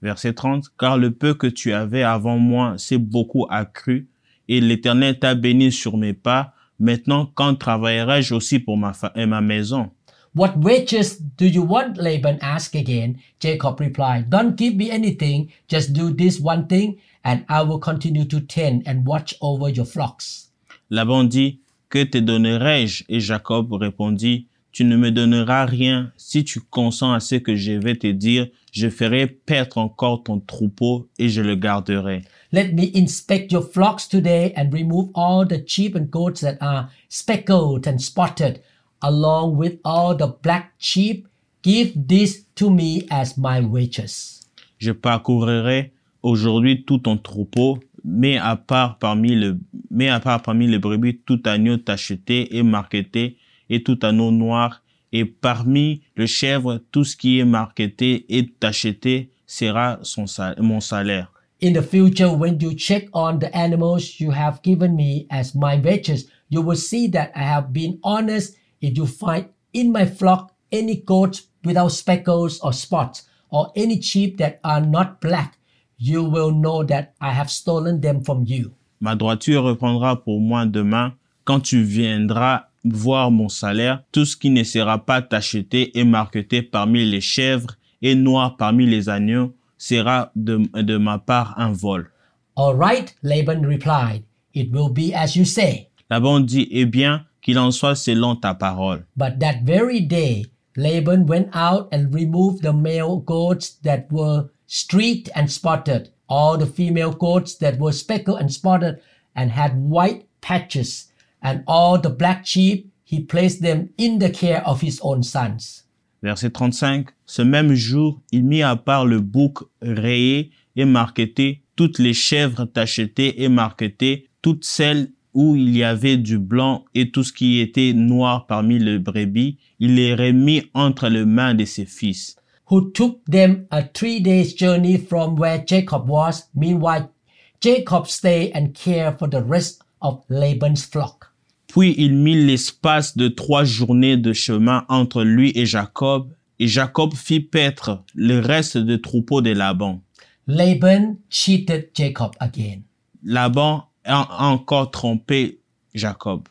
Verset 0.00 0.34
30. 0.34 0.68
Car 0.78 0.96
le 0.96 1.10
peu 1.10 1.34
que 1.34 1.48
tu 1.48 1.72
avais 1.72 2.04
avant 2.04 2.38
moi 2.38 2.78
s'est 2.78 2.98
beaucoup 2.98 3.46
accru 3.50 4.06
et 4.48 4.60
l'Éternel 4.60 5.18
t'a 5.18 5.34
béni 5.34 5.72
sur 5.72 5.96
mes 5.96 6.12
pas. 6.12 6.54
Maintenant, 6.78 7.26
quand 7.34 7.56
travaillerai-je 7.56 8.32
aussi 8.32 8.60
pour 8.60 8.76
ma, 8.76 8.92
et 9.16 9.26
ma 9.26 9.40
maison? 9.40 9.90
What 10.36 10.56
wages 10.58 11.20
do 11.36 11.46
you 11.46 11.64
want? 11.64 11.94
Laban 11.96 12.38
asked 12.40 12.76
again. 12.76 13.16
Jacob 13.40 13.80
replied, 13.80 14.30
Don't 14.30 14.56
give 14.56 14.76
me 14.76 14.90
anything, 14.90 15.48
just 15.68 15.92
do 15.92 16.12
this 16.12 16.40
one 16.40 16.68
thing, 16.68 16.96
and 17.24 17.44
I 17.48 17.62
will 17.62 17.78
continue 17.80 18.24
to 18.26 18.40
tend 18.40 18.82
and 18.86 19.04
watch 19.04 19.34
over 19.40 19.68
your 19.68 19.86
flocks. 19.86 20.52
Laban 20.90 21.24
dit, 21.24 21.60
Que 21.88 22.04
te 22.04 22.18
donnerai-je? 22.18 23.04
Et 23.08 23.20
Jacob 23.20 23.72
répondit, 23.72 24.48
Tu 24.74 24.84
ne 24.84 24.96
me 24.96 25.12
donneras 25.12 25.66
rien. 25.66 26.10
Si 26.16 26.42
tu 26.42 26.58
consens 26.58 27.12
à 27.12 27.20
ce 27.20 27.36
que 27.36 27.54
je 27.54 27.70
vais 27.70 27.94
te 27.94 28.08
dire, 28.08 28.48
je 28.72 28.88
ferai 28.88 29.28
perdre 29.28 29.78
encore 29.78 30.24
ton 30.24 30.40
troupeau 30.40 31.08
et 31.16 31.28
je 31.28 31.42
le 31.42 31.54
garderai. 31.54 32.22
Let 32.52 32.72
me 32.72 32.90
inspect 32.96 33.52
your 33.52 33.62
flocks 33.62 34.08
today 34.08 34.52
and 34.56 34.72
remove 34.72 35.10
all 35.14 35.46
the 35.46 35.62
sheep 35.64 35.94
and 35.94 36.10
goats 36.10 36.40
that 36.40 36.56
are 36.60 36.88
speckled 37.08 37.86
and 37.86 37.98
spotted, 37.98 38.62
along 39.00 39.56
with 39.56 39.78
all 39.84 40.16
the 40.16 40.34
black 40.42 40.72
sheep. 40.80 41.28
Give 41.62 41.92
this 42.08 42.44
to 42.56 42.68
me 42.68 43.06
as 43.10 43.38
my 43.38 43.60
wages. 43.60 44.40
Je 44.78 44.90
parcourrai 44.90 45.92
aujourd'hui 46.24 46.82
tout 46.82 46.98
ton 46.98 47.16
troupeau, 47.16 47.78
mais 48.02 48.38
à 48.38 48.56
part 48.56 48.98
parmi 48.98 49.36
le, 49.36 49.56
mais 49.92 50.08
à 50.08 50.18
part 50.18 50.42
parmi 50.42 50.66
les 50.66 50.80
brebis, 50.80 51.20
tout 51.24 51.40
agneau 51.44 51.76
tacheté 51.76 52.56
et 52.56 52.64
marqueté, 52.64 53.36
et 53.74 53.82
tout 53.82 53.98
agneau 54.02 54.30
noir, 54.30 54.82
et 55.12 55.24
parmi 55.24 56.02
le 56.16 56.26
chèvre, 56.26 56.80
tout 56.90 57.04
ce 57.04 57.16
qui 57.16 57.38
est 57.38 57.44
marqueté 57.44 58.24
et 58.28 58.46
tacheté 58.48 59.30
sera 59.46 59.98
son 60.02 60.26
sal- 60.26 60.56
mon 60.60 60.80
salaire. 60.80 61.30
In 61.62 61.72
the 61.72 61.82
future, 61.82 62.32
when 62.36 62.58
you 62.60 62.74
check 62.74 63.08
on 63.12 63.38
the 63.38 63.54
animals 63.54 64.18
you 64.20 64.30
have 64.32 64.60
given 64.62 64.94
me 64.96 65.26
as 65.30 65.54
my 65.54 65.76
wages, 65.76 66.26
you 66.50 66.60
will 66.60 66.76
see 66.76 67.08
that 67.08 67.30
I 67.34 67.42
have 67.42 67.72
been 67.72 67.98
honest. 68.02 68.56
If 68.80 68.96
you 68.98 69.06
find 69.06 69.46
in 69.72 69.92
my 69.92 70.04
flock 70.04 70.52
any 70.70 70.96
goats 70.96 71.48
without 71.64 71.90
speckles 71.92 72.60
or 72.60 72.72
spots, 72.72 73.26
or 73.50 73.70
any 73.76 74.00
sheep 74.02 74.36
that 74.38 74.58
are 74.64 74.84
not 74.84 75.20
black, 75.20 75.58
you 75.96 76.24
will 76.24 76.50
know 76.50 76.82
that 76.84 77.14
I 77.20 77.30
have 77.32 77.48
stolen 77.48 78.00
them 78.00 78.22
from 78.22 78.44
you. 78.46 78.72
Ma 79.00 79.14
droiture 79.14 79.62
reprendra 79.62 80.16
pour 80.16 80.40
moi 80.40 80.66
demain, 80.66 81.14
quand 81.44 81.60
tu 81.60 81.82
viendras 81.82 82.64
voir 82.84 83.30
mon 83.30 83.48
salaire, 83.48 84.02
tout 84.12 84.24
ce 84.24 84.36
qui 84.36 84.50
ne 84.50 84.62
sera 84.62 85.04
pas 85.04 85.22
tacheté 85.22 85.98
et 85.98 86.04
marqueté 86.04 86.62
parmi 86.62 87.04
les 87.04 87.20
chèvres 87.20 87.76
et 88.02 88.14
noir 88.14 88.56
parmi 88.56 88.86
les 88.86 89.08
agneaux 89.08 89.54
sera 89.78 90.30
de, 90.36 90.68
de 90.80 90.96
ma 90.96 91.18
part 91.18 91.54
un 91.58 91.72
vol. 91.72 92.10
All 92.56 92.74
right, 92.74 93.14
Laban 93.22 93.62
replied, 93.62 94.22
It 94.54 94.70
will 94.70 94.90
be 94.90 95.12
as 95.12 95.34
you 95.34 95.44
say. 95.44 95.88
Laban 96.10 96.40
dit, 96.40 96.68
eh 96.70 96.84
bien, 96.84 97.24
qu'il 97.42 97.58
en 97.58 97.72
soit 97.72 97.96
selon 97.96 98.36
ta 98.36 98.54
parole. 98.54 99.04
But 99.16 99.40
that 99.40 99.62
very 99.64 100.00
day, 100.00 100.46
Laban 100.76 101.26
went 101.26 101.48
out 101.52 101.88
and 101.92 102.14
removed 102.14 102.62
the 102.62 102.72
male 102.72 103.18
goats 103.18 103.70
that 103.82 104.10
were 104.12 104.50
streaked 104.66 105.28
and 105.34 105.50
spotted, 105.50 106.10
all 106.28 106.56
the 106.56 106.66
female 106.66 107.12
goats 107.12 107.56
that 107.58 107.78
were 107.78 107.92
speckled 107.92 108.40
and 108.40 108.52
spotted 108.52 109.00
and 109.34 109.50
had 109.50 109.76
white 109.76 110.26
patches, 110.40 111.10
and 111.44 111.62
all 111.66 112.00
the 112.00 112.10
black 112.10 112.44
sheep, 112.44 112.90
he 113.04 113.20
placed 113.20 113.62
them 113.62 113.90
in 113.96 114.18
the 114.18 114.30
care 114.30 114.66
of 114.66 114.80
his 114.80 114.98
own 115.02 115.22
sons. 115.22 115.84
Verset 116.22 116.50
35. 116.50 117.06
Ce 117.26 117.42
même 117.42 117.74
jour, 117.74 118.20
il 118.32 118.44
mit 118.44 118.62
à 118.62 118.76
part 118.76 119.06
le 119.06 119.20
bouc 119.20 119.58
rayé 119.82 120.50
et 120.74 120.84
marqueté, 120.84 121.62
toutes 121.76 121.98
les 121.98 122.14
chèvres 122.14 122.64
tachetées 122.64 123.42
et 123.42 123.48
marquetées, 123.48 124.28
toutes 124.42 124.64
celles 124.64 125.10
où 125.34 125.54
il 125.54 125.76
y 125.76 125.84
avait 125.84 126.16
du 126.16 126.38
blanc 126.38 126.84
et 126.94 127.10
tout 127.10 127.24
ce 127.24 127.32
qui 127.32 127.60
était 127.60 127.92
noir 127.92 128.46
parmi 128.46 128.78
les 128.78 128.98
brebis, 128.98 129.58
il 129.78 129.96
les 129.96 130.14
remit 130.14 130.62
entre 130.74 131.08
les 131.08 131.24
mains 131.24 131.54
de 131.54 131.64
ses 131.64 131.84
fils. 131.84 132.36
who 132.66 132.90
took 132.92 133.24
them 133.26 133.66
a 133.70 133.82
three 133.94 134.20
days 134.20 134.54
journey 134.54 134.96
from 134.96 135.36
where 135.36 135.58
Jacob 135.58 136.08
was. 136.08 136.44
Meanwhile, 136.54 137.12
Jacob 137.60 138.08
stayed 138.08 138.52
and 138.54 138.74
cared 138.74 139.18
for 139.18 139.28
the 139.28 139.42
rest 139.42 139.82
of 140.00 140.24
Laban's 140.28 140.84
flock. 140.84 141.30
Puis 141.74 141.92
il 141.98 142.14
mit 142.14 142.36
l'espace 142.36 143.16
de 143.16 143.26
trois 143.26 143.64
journées 143.64 144.16
de 144.16 144.32
chemin 144.32 144.84
entre 144.88 145.24
lui 145.24 145.50
et 145.56 145.66
Jacob, 145.66 146.32
et 146.60 146.68
Jacob 146.68 147.14
fit 147.14 147.40
paître 147.40 148.04
le 148.14 148.38
reste 148.38 148.78
des 148.78 149.00
troupeaux 149.00 149.40
de 149.40 149.50
Laban. 149.50 150.00
Laban 150.46 151.16
cheated 151.28 151.90
Jacob 151.92 152.30
again. 152.38 152.82
Laban 153.24 153.88
a 154.04 154.52
encore 154.52 154.92
trompé 154.92 155.58
Jacob. 155.94 156.46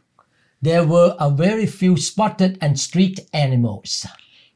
There 0.61 0.85
were 0.85 1.15
a 1.19 1.29
very 1.29 1.67
few 1.67 1.95
spotted 1.95 2.57
and 2.61 2.75
streaked 2.75 3.25
animals. 3.31 4.05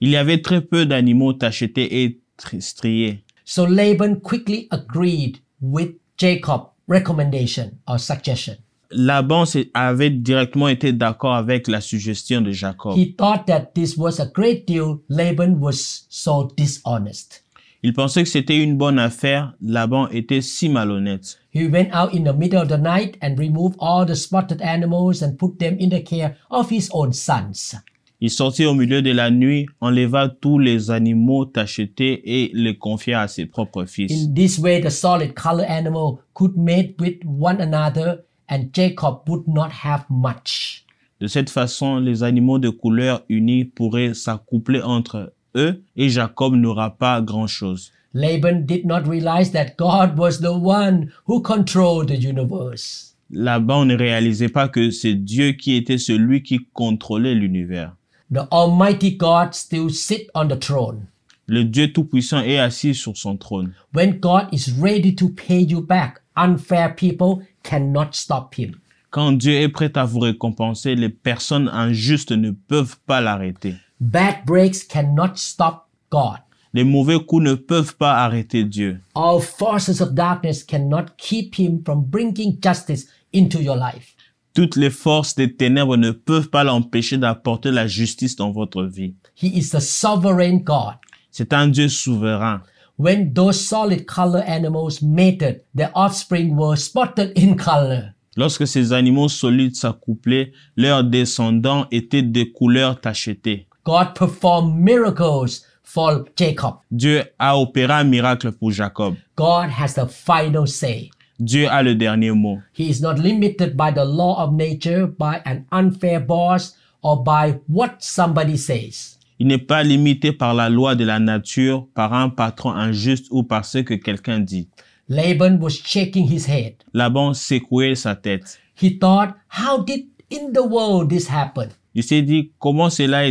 Il 0.01 0.09
y 0.09 0.17
avait 0.17 0.41
très 0.41 0.59
peu 0.59 0.85
d'animaux 0.85 1.31
tachetés 1.31 2.03
et 2.03 2.19
tri- 2.35 2.61
striés. 2.61 3.23
So 3.45 3.65
Laban 3.65 4.15
quickly 4.15 4.67
agreed 4.71 5.37
with 5.61 5.95
Jacob's 6.17 6.67
recommendation 6.89 7.71
or 7.87 7.97
suggestion. 7.99 8.57
Laban 8.91 9.43
avait 9.73 10.09
directement 10.09 10.67
été 10.67 10.93
d'accord 10.93 11.35
avec 11.35 11.67
la 11.67 11.81
suggestion 11.81 12.41
de 12.41 12.51
Jacob. 12.51 12.97
He 12.97 13.15
thought 13.15 13.45
that 13.47 13.71
this 13.73 13.97
was 13.97 14.19
a 14.19 14.25
great 14.25 14.67
deal. 14.67 14.99
Laban 15.09 15.59
was 15.59 16.05
so 16.09 16.49
dishonest. 16.57 17.43
Il 17.83 17.93
pensait 17.93 18.23
que 18.23 18.29
c'était 18.29 18.57
une 18.57 18.75
bonne 18.75 18.97
affaire. 18.97 19.53
Laban 19.61 20.07
était 20.09 20.41
si 20.41 20.67
malhonnête. 20.67 21.37
He 21.53 21.67
went 21.67 21.89
out 21.93 22.13
in 22.13 22.23
the 22.23 22.35
middle 22.35 22.59
of 22.59 22.69
the 22.69 22.77
night 22.77 23.17
and 23.21 23.35
removed 23.37 23.75
all 23.79 24.05
the 24.05 24.15
spotted 24.15 24.61
animals 24.61 25.21
and 25.21 25.37
put 25.37 25.59
them 25.59 25.77
in 25.79 25.89
the 25.89 26.03
care 26.03 26.35
of 26.49 26.71
his 26.71 26.89
own 26.91 27.13
sons. 27.13 27.75
Il 28.19 28.31
sortit 28.31 28.65
au 28.65 28.73
milieu 28.73 29.03
de 29.03 29.11
la 29.11 29.29
nuit, 29.29 29.67
enleva 29.79 30.27
tous 30.27 30.57
les 30.57 30.89
animaux 30.89 31.45
tachetés 31.45 32.21
et 32.25 32.51
les 32.51 32.75
confia 32.75 33.21
à 33.21 33.27
ses 33.27 33.45
propres 33.45 33.85
fils. 33.85 34.11
In 34.11 34.33
this 34.33 34.57
way, 34.57 34.81
the 34.81 34.89
solid 34.89 35.35
color 35.35 35.63
animal 35.69 36.17
could 36.33 36.57
mate 36.57 36.95
with 36.99 37.19
one 37.25 37.61
another, 37.61 38.23
and 38.49 38.69
Jacob 38.73 39.27
would 39.27 39.47
not 39.47 39.69
have 39.83 40.05
much. 40.09 40.83
De 41.19 41.27
cette 41.27 41.49
façon, 41.49 41.99
les 41.99 42.23
animaux 42.23 42.59
de 42.59 42.69
couleur 42.69 43.23
unie 43.27 43.65
pourraient 43.65 44.13
s'accoupler 44.13 44.81
entre 44.81 45.33
eux 45.55 45.83
et 45.95 46.09
Jacob 46.09 46.55
n'aura 46.55 46.91
pas 46.91 47.21
grand-chose. 47.21 47.91
Laban 48.13 48.65
did 48.65 48.85
not 48.85 49.07
realize 49.07 49.51
that 49.51 49.77
God 49.77 50.17
was 50.17 50.39
the 50.39 50.53
one 50.53 51.11
who 51.25 51.41
controlled 51.41 52.07
the 52.09 52.17
universe. 52.17 53.15
Laban 53.31 53.85
ne 53.85 53.95
réalisait 53.95 54.49
pas 54.49 54.69
que 54.69 54.91
c'est 54.91 55.15
Dieu 55.15 55.51
qui 55.51 55.75
était 55.75 55.97
celui 55.97 56.43
qui 56.43 56.59
contrôlait 56.73 57.35
l'univers. 57.35 57.95
The 58.31 58.47
Almighty 58.51 59.17
God 59.17 59.53
still 59.53 59.89
sit 59.89 60.29
on 60.33 60.47
the 60.47 60.59
throne. 60.59 61.07
Le 61.47 61.63
Dieu 61.63 61.91
Tout-Puissant 61.93 62.41
est 62.41 62.59
assis 62.59 62.93
sur 62.93 63.15
son 63.15 63.37
trône. 63.37 63.73
When 63.93 64.19
God 64.19 64.47
is 64.51 64.71
ready 64.79 65.15
to 65.15 65.29
pay 65.29 65.61
you 65.61 65.81
back, 65.81 66.21
unfair 66.35 66.95
people 66.95 67.41
cannot 67.67 68.09
stop 68.13 68.57
him. 68.57 68.71
Quand 69.09 69.31
Dieu 69.31 69.53
est 69.53 69.69
prêt 69.69 69.97
à 69.97 70.05
vous 70.05 70.19
récompenser, 70.19 70.95
les 70.95 71.09
personnes 71.09 71.69
injustes 71.69 72.31
ne 72.31 72.51
peuvent 72.51 72.97
pas 73.05 73.21
l'arrêter. 73.21 73.75
Bad 73.99 74.45
breaks 74.45 74.87
cannot 74.87 75.35
stop 75.35 75.87
God. 76.11 76.39
Les 76.73 76.83
mauvais 76.83 77.17
coups 77.19 77.43
ne 77.43 77.55
peuvent 77.55 77.95
pas 77.95 78.15
arrêter 78.15 78.63
Dieu. 78.63 78.99
All 79.15 79.41
forces 79.41 80.01
of 80.01 80.13
darkness 80.13 80.63
cannot 80.63 81.05
keep 81.17 81.57
him 81.57 81.81
from 81.83 82.03
bringing 82.03 82.57
justice 82.61 83.07
into 83.33 83.59
your 83.59 83.75
life. 83.75 84.15
Toutes 84.53 84.75
les 84.75 84.89
forces 84.89 85.35
des 85.35 85.55
ténèbres 85.55 85.97
ne 85.97 86.11
peuvent 86.11 86.49
pas 86.49 86.63
l'empêcher 86.63 87.17
d'apporter 87.17 87.71
la 87.71 87.87
justice 87.87 88.35
dans 88.35 88.51
votre 88.51 88.83
vie. 88.83 89.15
He 89.35 89.55
is 89.55 89.69
the 89.69 89.79
sovereign 89.79 90.63
God. 90.63 90.95
C'est 91.31 91.53
un 91.53 91.67
Dieu 91.67 91.87
souverain. 91.89 92.61
When 92.97 93.31
those 93.33 93.63
solid 93.63 94.07
color 94.07 94.39
animals 94.39 95.03
mated, 95.03 95.61
their 95.75 95.91
offspring 95.93 96.55
were 96.55 96.75
spotted 96.75 97.37
in 97.37 97.55
color. 97.55 98.15
Lorsque 98.35 98.65
ces 98.67 98.91
animaux 98.91 99.29
solides 99.29 99.75
s'accouplaient, 99.75 100.51
leurs 100.75 101.03
descendants 101.03 101.85
étaient 101.91 102.23
de 102.23 102.43
couleurs 102.43 102.99
tachetées. 102.99 103.67
God 103.83 104.15
performed 104.15 104.75
miracles 104.83 105.61
for 105.83 106.25
Jacob. 106.35 106.79
Dieu 106.91 107.23
a 107.37 107.55
opéré 107.55 107.93
un 107.93 108.03
miracle 108.03 108.51
pour 108.51 108.71
Jacob. 108.71 109.15
God 109.35 109.69
has 109.69 109.93
the 109.93 110.07
final 110.07 110.65
say. 110.67 111.11
Dieu 111.39 111.67
a 111.69 111.83
le 111.83 111.93
dernier 111.93 112.31
mot. 112.31 112.59
He 112.73 112.89
is 112.89 112.99
not 112.99 113.19
limited 113.19 113.77
by 113.77 113.91
the 113.91 114.05
law 114.05 114.43
of 114.43 114.53
nature, 114.53 115.05
by 115.05 115.41
an 115.45 115.65
unfair 115.71 116.19
boss, 116.19 116.75
or 117.03 117.23
by 117.23 117.59
what 117.67 118.01
somebody 118.01 118.57
says. 118.57 119.16
Il 119.39 119.47
n'est 119.47 119.57
pas 119.57 119.83
limité 119.83 120.31
par 120.31 120.53
la 120.53 120.69
loi 120.69 120.95
de 120.95 121.03
la 121.03 121.19
nature, 121.19 121.87
par 121.93 122.13
un 122.13 122.29
patron 122.29 122.71
injuste 122.71 123.27
ou 123.29 123.43
par 123.43 123.65
ce 123.65 123.79
que 123.79 123.93
quelqu'un 123.93 124.39
dit. 124.39 124.67
Laban 125.09 125.57
was 125.61 125.71
shaking 125.85 126.27
his 126.29 126.47
head. 126.47 126.75
Laban 126.93 127.33
secouait 127.33 127.95
sa 127.95 128.15
tête. 128.15 128.59
He 128.81 128.97
thought, 128.99 129.35
How 129.49 129.83
did 129.83 130.07
in 130.31 130.51
the 130.53 130.65
world 130.67 131.09
this 131.09 131.29
happen? 131.29 131.69
Il 131.95 132.03
s'est 132.03 132.21
dit 132.21 132.51
comment 132.59 132.89
cela 132.89 133.23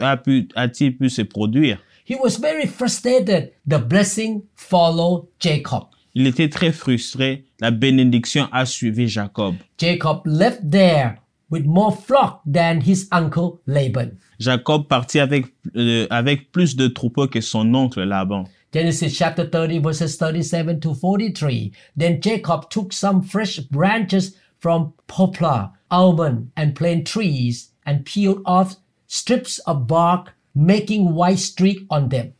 a-t-il 0.00 0.96
pu 0.96 1.08
se 1.08 1.22
produire? 1.22 1.78
He 2.06 2.14
was 2.22 2.38
very 2.38 2.66
frustrated. 2.66 3.52
The 3.66 3.78
blessing 3.78 4.42
followed 4.54 5.24
Jacob. 5.40 5.84
Il 6.14 6.26
était 6.26 6.48
très 6.48 6.70
frustré. 6.70 7.44
La 7.60 7.70
bénédiction 7.70 8.46
a 8.52 8.66
suivi 8.66 9.08
Jacob. 9.08 9.54
Jacob 9.78 10.20
left 10.26 10.70
there 10.70 11.16
with 11.54 11.66
more 11.66 11.92
flock 11.92 12.42
than 12.44 12.80
his 12.80 13.06
uncle 13.12 13.60
Laban. 13.66 14.18
Jacob 14.40 14.88
partit 14.88 15.20
avec, 15.20 15.46
euh, 15.76 16.08
avec 16.10 16.50
plus 16.50 16.74
de 16.74 16.88
troupeaux 16.88 17.28
que 17.28 17.40
son 17.40 17.72
oncle 17.74 18.02
Laban. 18.02 18.44
Genesis 18.72 19.10
chapter 19.10 19.44
30 19.44 19.78
verses 19.78 20.16
37 20.16 20.80
to 20.80 20.94
43. 20.94 21.70
Then 21.96 22.20
Jacob 22.20 22.68
took 22.70 22.92
some 22.92 23.22
fresh 23.22 23.60
branches 23.70 24.34
from 24.58 24.92
poplar, 25.06 25.70
almond, 25.92 26.48
and 26.56 26.72
plane 26.74 27.04
trees 27.04 27.70
and 27.86 28.04
peeled 28.04 28.42
off 28.44 28.74
strips 29.06 29.60
of 29.60 29.86
bark, 29.86 30.32
making 30.56 31.14
white 31.14 31.38
streak 31.38 31.86
on 31.88 32.08
them. 32.08 32.32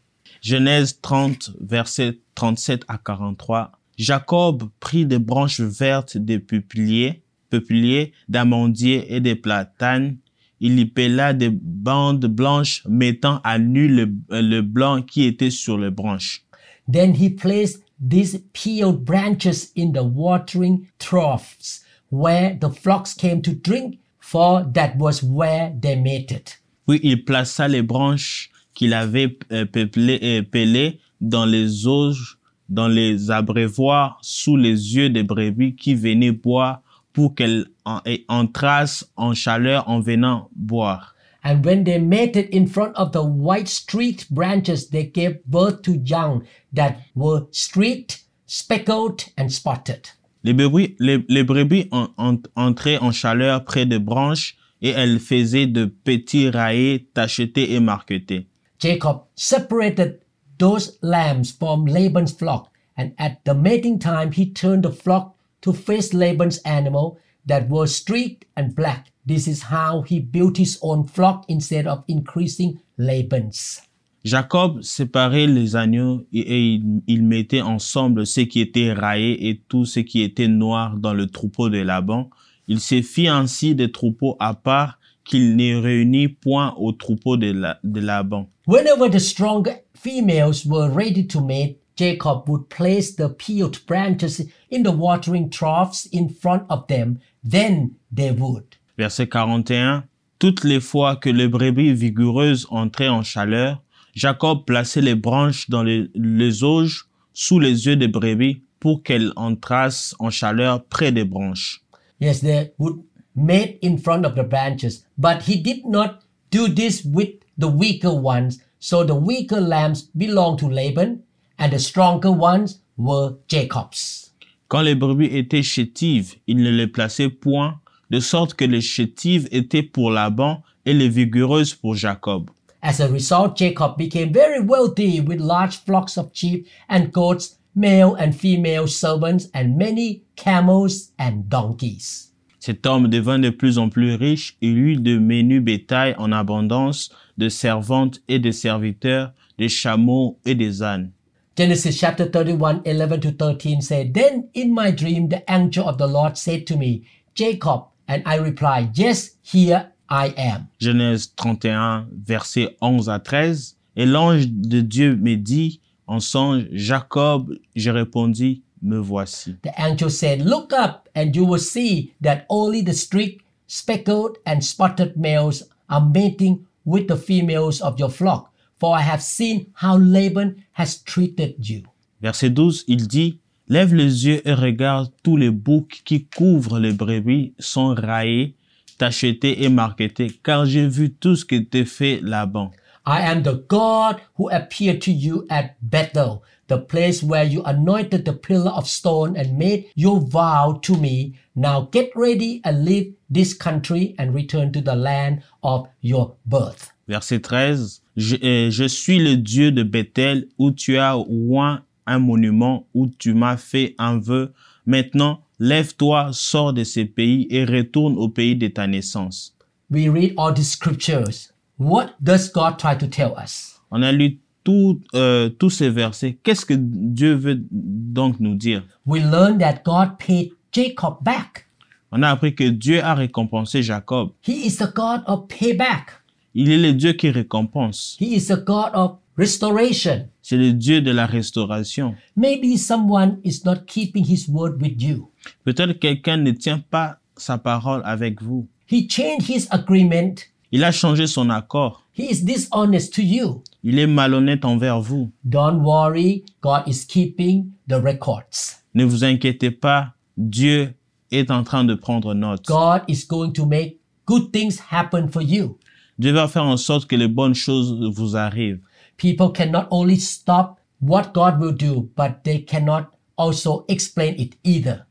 Genèse 0.42 1.00
30, 1.00 1.52
versets 1.60 2.18
37 2.34 2.84
à 2.88 2.98
43. 2.98 3.70
Jacob 3.96 4.64
prit 4.80 5.06
des 5.06 5.20
branches 5.20 5.60
vertes 5.60 6.18
des 6.18 6.40
peupliers, 6.40 7.22
peupliers, 7.54 8.12
d'amandiers 8.28 9.14
et 9.14 9.20
des 9.20 9.36
platanes. 9.36 10.16
Il 10.60 10.78
y 10.78 10.86
pela 10.86 11.32
des 11.32 11.50
bandes 11.50 12.26
blanches 12.26 12.82
mettant 12.88 13.40
à 13.44 13.58
nu 13.58 13.88
le, 13.88 14.14
le 14.30 14.60
blanc 14.60 15.02
qui 15.02 15.24
était 15.24 15.50
sur 15.50 15.78
les 15.78 15.90
branches. 15.90 16.42
Then 16.90 17.14
he 17.14 17.30
placed 17.30 17.82
these 17.98 18.38
peeled 18.52 19.04
branches 19.04 19.70
in 19.76 19.92
the 19.92 20.04
watering 20.04 20.86
troughs 20.98 21.84
where 22.10 22.56
the 22.60 22.70
flocks 22.70 23.14
came 23.14 23.42
to 23.42 23.52
drink, 23.52 23.98
for 24.20 24.64
that 24.72 24.96
was 24.96 25.22
where 25.22 25.72
they 25.80 25.96
mated. 25.96 26.50
Puis 26.86 27.00
il 27.02 27.24
plaça 27.24 27.68
les 27.68 27.82
branches 27.82 28.50
qu'il 28.74 28.92
avait 28.94 29.38
euh, 29.52 29.64
peuplées 29.64 30.18
et 30.20 30.42
pelées 30.42 30.98
dans 31.20 31.46
les 31.46 31.86
auges, 31.86 32.38
dans 32.68 32.88
les 32.88 33.30
abreuvoirs, 33.30 34.18
sous 34.22 34.56
les 34.56 34.96
yeux 34.96 35.08
des 35.08 35.22
brebis 35.22 35.74
qui 35.74 35.94
venaient 35.94 36.32
boire 36.32 36.82
pour 37.14 37.34
qu'elles 37.34 37.66
en- 37.86 38.00
et 38.04 38.26
entrassent 38.28 39.06
en 39.16 39.32
chaleur 39.32 39.88
en 39.88 40.00
venant 40.00 40.50
boire. 40.54 41.14
And 41.42 41.64
when 41.64 41.84
they 41.84 41.98
mated 41.98 42.48
in 42.52 42.66
front 42.66 42.94
of 42.96 43.12
the 43.12 43.22
white 43.22 43.68
streaked 43.68 44.30
branches, 44.30 44.88
they 44.90 45.04
gave 45.04 45.38
birth 45.46 45.82
to 45.82 45.92
young 46.04 46.42
that 46.74 46.96
were 47.14 47.46
streaked, 47.52 48.24
speckled, 48.46 49.24
and 49.38 49.48
spotted. 49.50 50.08
Les 50.42 50.52
brebis, 50.54 50.94
les, 50.98 51.24
les 51.28 51.42
brebis 51.44 51.88
en- 51.90 52.08
en- 52.18 52.42
entraient 52.56 52.98
en 52.98 53.12
chaleur 53.12 53.64
près 53.64 53.86
des 53.86 53.98
branches 53.98 54.56
et 54.82 54.90
elles 54.90 55.18
faisaient 55.18 55.66
de 55.66 55.84
petits 55.86 56.50
raillés 56.50 57.08
tachetés 57.14 57.72
et 57.74 57.80
marquetés. 57.80 58.46
Jacob 58.78 59.22
separated 59.34 60.18
those 60.58 60.98
lambs 61.02 61.52
from 61.52 61.86
Laban's 61.86 62.32
flock, 62.32 62.70
and 62.96 63.12
at 63.18 63.36
the 63.44 63.54
mating 63.54 63.98
time 63.98 64.32
he 64.32 64.46
turned 64.52 64.82
the 64.82 64.90
flock 64.92 65.33
to 65.64 65.72
face 65.72 66.12
Laban's 66.12 66.58
animal 66.64 67.18
that 67.46 67.68
were 67.68 67.86
streaked 67.86 68.44
and 68.56 68.74
black. 68.74 69.10
This 69.26 69.48
is 69.48 69.62
how 69.62 70.02
he 70.02 70.20
built 70.20 70.58
his 70.58 70.78
own 70.82 71.06
flock 71.06 71.46
instead 71.48 71.86
of 71.86 72.04
increasing 72.06 72.80
Laban's. 72.98 73.80
Jacob 74.24 74.80
séparait 74.82 75.46
les 75.46 75.76
agneaux 75.76 76.26
et, 76.32 76.40
et 76.40 76.74
il, 76.74 77.02
il 77.06 77.22
mettait 77.24 77.60
ensemble 77.60 78.26
ce 78.26 78.40
qui 78.40 78.60
était 78.60 78.92
raillé 78.92 79.48
et 79.48 79.60
tout 79.68 79.84
ce 79.84 80.00
qui 80.00 80.22
était 80.22 80.48
noir 80.48 80.96
dans 80.96 81.12
le 81.12 81.26
troupeau 81.26 81.68
de 81.68 81.78
Laban. 81.78 82.30
Il 82.68 82.80
se 82.80 83.02
fit 83.02 83.28
ainsi 83.28 83.74
des 83.74 83.92
troupeaux 83.92 84.36
à 84.40 84.54
part 84.54 84.98
qu'il 85.24 85.56
ne 85.56 85.76
réunit 85.76 86.28
point 86.28 86.74
au 86.78 86.92
troupeau 86.92 87.36
de, 87.36 87.52
la, 87.52 87.78
de 87.84 88.00
Laban. 88.00 88.48
Whenever 88.66 89.10
the 89.10 89.20
stronger 89.20 89.82
females 89.94 90.64
were 90.66 90.90
ready 90.90 91.26
to 91.26 91.40
mate, 91.42 91.78
Jacob 91.96 92.48
would 92.48 92.68
place 92.68 93.14
the 93.14 93.28
peeled 93.28 93.84
branches 93.86 94.42
in 94.70 94.82
the 94.82 94.90
watering 94.90 95.48
troughs 95.50 96.06
in 96.06 96.28
front 96.28 96.64
of 96.68 96.86
them. 96.88 97.20
Then 97.42 97.96
they 98.10 98.32
would. 98.32 98.76
Verset 98.98 99.26
41. 99.30 100.04
Toutes 100.38 100.64
les 100.64 100.80
fois 100.80 101.16
que 101.16 101.30
les 101.30 101.48
brebis 101.48 101.94
vigoureuses 101.94 102.66
entraient 102.70 103.08
en 103.08 103.22
chaleur, 103.22 103.82
Jacob 104.14 104.64
plaçait 104.64 105.00
les 105.00 105.14
branches 105.14 105.70
dans 105.70 105.82
les, 105.82 106.08
les 106.14 106.62
auges 106.62 107.06
sous 107.32 107.58
les 107.58 107.86
yeux 107.86 107.96
des 107.96 108.08
brebis 108.08 108.62
pour 108.78 109.02
qu'elles 109.02 109.32
entrassent 109.36 110.14
en 110.18 110.30
chaleur 110.30 110.84
près 110.84 111.12
des 111.12 111.24
branches. 111.24 111.80
Yes, 112.20 112.40
they 112.40 112.72
would 112.78 113.02
mate 113.34 113.78
in 113.82 113.96
front 113.96 114.24
of 114.24 114.34
the 114.34 114.44
branches, 114.44 115.04
but 115.18 115.42
he 115.42 115.56
did 115.56 115.84
not 115.84 116.20
do 116.50 116.68
this 116.68 117.04
with 117.04 117.30
the 117.58 117.68
weaker 117.68 118.14
ones. 118.14 118.60
So 118.78 119.04
the 119.04 119.14
weaker 119.14 119.60
lambs 119.60 120.02
belonged 120.16 120.58
to 120.60 120.68
Laban, 120.68 121.22
and 121.58 121.70
the 121.70 121.78
stronger 121.78 122.30
ones 122.30 122.80
were 122.96 123.34
Jacob's. 123.48 124.32
Quand 124.68 124.82
les 124.82 124.94
brebis 124.94 125.26
étaient 125.36 125.62
chétives, 125.62 126.34
il 126.46 126.56
ne 126.56 126.70
les 126.70 126.86
plaçait 126.86 127.28
point, 127.28 127.80
de 128.10 128.20
sorte 128.20 128.54
que 128.54 128.64
les 128.64 128.80
chétives 128.80 129.48
étaient 129.52 129.82
pour 129.82 130.10
Laban 130.10 130.62
et 130.84 130.94
les 130.94 131.08
vigoureuses 131.08 131.74
pour 131.74 131.94
Jacob. 131.94 132.50
As 132.82 133.00
a 133.00 133.08
result, 133.08 133.56
Jacob 133.56 133.96
became 133.96 134.32
very 134.32 134.60
wealthy 134.60 135.20
with 135.20 135.40
large 135.40 135.78
flocks 135.84 136.18
of 136.18 136.30
sheep 136.34 136.66
and 136.88 137.12
goats, 137.12 137.56
male 137.74 138.14
and 138.18 138.32
female 138.32 138.86
servants, 138.86 139.48
and 139.54 139.76
many 139.76 140.22
camels 140.36 141.12
and 141.18 141.48
donkeys. 141.48 142.30
Cet 142.60 142.86
homme 142.86 143.08
devint 143.08 143.38
de 143.38 143.50
plus 143.50 143.78
en 143.78 143.88
plus 143.88 144.14
riche 144.14 144.56
et 144.62 144.68
eut 144.68 144.96
de 144.96 145.18
menus 145.18 145.62
bétail 145.62 146.14
en 146.18 146.32
abondance, 146.32 147.10
de 147.36 147.48
servantes 147.48 148.22
et 148.28 148.38
de 148.38 148.50
serviteurs, 148.50 149.32
des 149.58 149.68
chameaux 149.68 150.38
et 150.44 150.54
des 150.54 150.82
ânes. 150.82 151.10
Genesis 151.56 152.00
chapter 152.00 152.26
31, 152.26 152.82
11 152.84 153.20
to 153.20 153.30
13 153.30 153.80
said, 153.80 154.12
Then 154.12 154.48
in 154.54 154.74
my 154.74 154.90
dream 154.90 155.28
the 155.28 155.44
angel 155.48 155.88
of 155.88 155.98
the 155.98 156.06
Lord 156.08 156.36
said 156.36 156.66
to 156.66 156.76
me, 156.76 157.06
Jacob, 157.34 157.84
and 158.08 158.24
I 158.26 158.36
replied, 158.36 158.98
Yes, 158.98 159.36
here 159.42 159.92
I 160.08 160.34
am. 160.36 160.68
Genèse 160.80 161.32
31, 161.36 162.08
versets 162.26 162.76
11 162.80 163.08
à 163.08 163.20
13. 163.20 163.76
Et 163.96 164.04
l'ange 164.04 164.48
de 164.48 164.80
Dieu 164.80 165.14
me 165.16 165.36
dit 165.36 165.80
en 166.08 166.18
songe, 166.18 166.64
Jacob, 166.72 167.54
j'ai 167.76 167.92
répondu, 167.92 168.62
me 168.82 168.98
voici. 168.98 169.54
The 169.62 169.70
angel 169.78 170.10
said, 170.10 170.42
Look 170.42 170.72
up, 170.72 171.08
and 171.14 171.34
you 171.34 171.44
will 171.44 171.60
see 171.60 172.14
that 172.20 172.46
only 172.48 172.82
the 172.82 172.92
streaked, 172.92 173.44
speckled, 173.68 174.38
and 174.44 174.60
spotted 174.60 175.16
males 175.16 175.64
are 175.88 176.04
mating 176.04 176.66
with 176.84 177.06
the 177.06 177.16
females 177.16 177.80
of 177.80 177.98
your 177.98 178.10
flock, 178.10 178.50
for 178.84 178.94
I 178.94 179.00
have 179.00 179.22
seen 179.22 179.72
how 179.72 179.96
Laban 179.96 180.62
has 180.72 181.02
treated 181.02 181.54
you. 181.58 181.84
Verset 182.20 182.50
12, 182.50 182.84
il 182.86 183.06
dit, 183.08 183.38
Lève 183.66 183.94
les 183.94 184.26
yeux 184.26 184.42
et 184.46 184.52
regarde 184.52 185.10
tous 185.22 185.38
les 185.38 185.48
boucs 185.48 186.02
qui 186.04 186.26
couvrent 186.26 186.78
les 186.78 186.92
brebis 186.92 187.54
sont 187.58 187.94
raillés, 187.94 188.56
tachetés 188.98 189.64
et 189.64 189.70
marquetés, 189.70 190.38
car 190.42 190.66
j'ai 190.66 190.86
vu 190.86 191.14
tout 191.14 191.34
ce 191.34 191.46
que 191.46 191.56
t'est 191.56 191.86
fait 191.86 192.20
Laban. 192.20 192.72
I 193.06 193.22
am 193.22 193.42
the 193.42 193.64
God 193.68 194.20
who 194.36 194.50
appeared 194.50 195.00
to 195.02 195.10
you 195.10 195.46
at 195.48 195.76
Bethel, 195.80 196.42
the 196.68 196.76
place 196.76 197.22
where 197.22 197.44
you 197.44 197.62
anointed 197.64 198.26
the 198.26 198.34
pillar 198.34 198.70
of 198.70 198.86
stone 198.86 199.34
and 199.34 199.56
made 199.56 199.86
your 199.94 200.20
vow 200.20 200.78
to 200.82 200.94
me. 200.98 201.38
Now 201.54 201.88
get 201.90 202.10
ready 202.14 202.60
and 202.64 202.84
leave 202.84 203.14
this 203.30 203.54
country 203.54 204.14
and 204.18 204.34
return 204.34 204.72
to 204.72 204.82
the 204.82 204.94
land 204.94 205.42
of 205.62 205.88
your 206.02 206.34
birth. 206.44 206.92
Verset 207.08 207.46
13, 207.46 208.03
je, 208.16 208.36
euh, 208.42 208.70
je 208.70 208.84
suis 208.84 209.18
le 209.18 209.36
Dieu 209.36 209.72
de 209.72 209.82
Bethel 209.82 210.48
où 210.58 210.70
tu 210.70 210.98
as 210.98 211.16
oint 211.18 211.82
un 212.06 212.18
monument, 212.18 212.86
où 212.94 213.08
tu 213.08 213.34
m'as 213.34 213.56
fait 213.56 213.94
un 213.98 214.18
vœu. 214.18 214.52
Maintenant, 214.86 215.40
lève-toi, 215.58 216.30
sors 216.32 216.72
de 216.72 216.84
ces 216.84 217.04
pays 217.04 217.46
et 217.50 217.64
retourne 217.64 218.16
au 218.18 218.28
pays 218.28 218.56
de 218.56 218.68
ta 218.68 218.86
naissance. 218.86 219.54
We 219.90 220.08
read 220.08 220.34
all 220.36 220.52
these 220.52 220.70
scriptures. 220.70 221.52
What 221.78 222.14
does 222.20 222.50
God 222.52 222.78
try 222.78 222.96
to 222.96 223.06
tell 223.06 223.34
us? 223.42 223.80
On 223.90 224.02
a 224.02 224.12
lu 224.12 224.38
tout, 224.62 225.00
euh, 225.14 225.48
tous 225.48 225.70
ces 225.70 225.90
versets. 225.90 226.38
Qu'est-ce 226.42 226.64
que 226.64 226.74
Dieu 226.76 227.34
veut 227.34 227.62
donc 227.70 228.40
nous 228.40 228.54
dire? 228.54 228.82
We 229.06 229.22
learn 229.22 229.58
that 229.58 229.82
God 229.84 230.18
paid 230.18 230.52
Jacob 230.72 231.18
back. 231.22 231.66
On 232.10 232.22
a 232.22 232.30
appris 232.30 232.54
que 232.54 232.64
Dieu 232.64 233.02
a 233.02 233.14
récompensé 233.14 233.82
Jacob. 233.82 234.30
He 234.46 234.66
is 234.66 234.76
the 234.76 234.92
God 234.94 235.22
of 235.26 235.48
payback. 235.48 236.22
Il 236.54 236.70
est 236.70 236.78
le 236.78 236.92
Dieu 236.92 237.12
qui 237.14 237.30
récompense. 237.30 238.16
He 238.20 238.36
is 238.36 238.46
the 238.46 238.64
God 238.64 238.90
of 238.94 239.16
restoration. 239.36 240.28
C'est 240.40 240.56
le 240.56 240.72
Dieu 240.72 241.00
de 241.00 241.10
la 241.10 241.26
restauration. 241.26 242.14
Maybe 242.36 242.76
someone 242.76 243.38
is 243.44 243.62
not 243.64 243.86
keeping 243.86 244.24
his 244.24 244.48
word 244.48 244.80
with 244.80 245.00
you. 245.02 245.30
Peut-être 245.64 245.98
quelqu'un 245.98 246.36
ne 246.36 246.52
tient 246.52 246.78
pas 246.78 247.18
sa 247.36 247.58
parole 247.58 248.02
avec 248.04 248.40
vous. 248.40 248.68
He 248.90 249.08
changed 249.08 249.48
his 249.48 249.66
agreement. 249.70 250.34
Il 250.70 250.84
a 250.84 250.92
changé 250.92 251.26
son 251.26 251.50
accord. 251.50 252.04
He 252.16 252.30
is 252.30 252.44
dishonest 252.44 253.12
to 253.14 253.22
you. 253.22 253.62
Il 253.82 253.98
est 253.98 254.06
malhonnête 254.06 254.64
envers 254.64 255.00
vous. 255.00 255.30
Don't 255.44 255.82
worry, 255.82 256.44
God 256.62 256.82
is 256.86 257.04
keeping 257.06 257.72
the 257.88 257.94
records. 257.94 258.78
Ne 258.94 259.04
vous 259.04 259.24
inquiétez 259.24 259.72
pas, 259.72 260.14
Dieu 260.36 260.94
est 261.32 261.50
en 261.50 261.64
train 261.64 261.84
de 261.84 261.94
prendre 261.94 262.34
note. 262.34 262.64
God 262.66 263.02
is 263.08 263.24
going 263.28 263.52
to 263.52 263.66
make 263.66 263.98
good 264.26 264.52
things 264.52 264.78
happen 264.90 265.28
for 265.28 265.42
you. 265.42 265.78
Dieu 266.18 266.32
va 266.32 266.48
faire 266.48 266.64
en 266.64 266.76
sorte 266.76 267.06
que 267.06 267.16
les 267.16 267.28
bonnes 267.28 267.54
choses 267.54 267.98
vous 268.14 268.36
arrivent. 268.36 268.80
People 269.16 269.52
cannot 269.52 269.86
only 269.90 270.18
stop 270.18 270.78
what 271.00 271.32
God 271.34 271.60
will 271.60 271.74
do, 271.74 272.08
but 272.16 272.42
they 272.44 272.64
cannot 272.64 273.06
also 273.36 273.84
explain 273.88 274.34
it 274.38 274.56
either. 274.64 275.04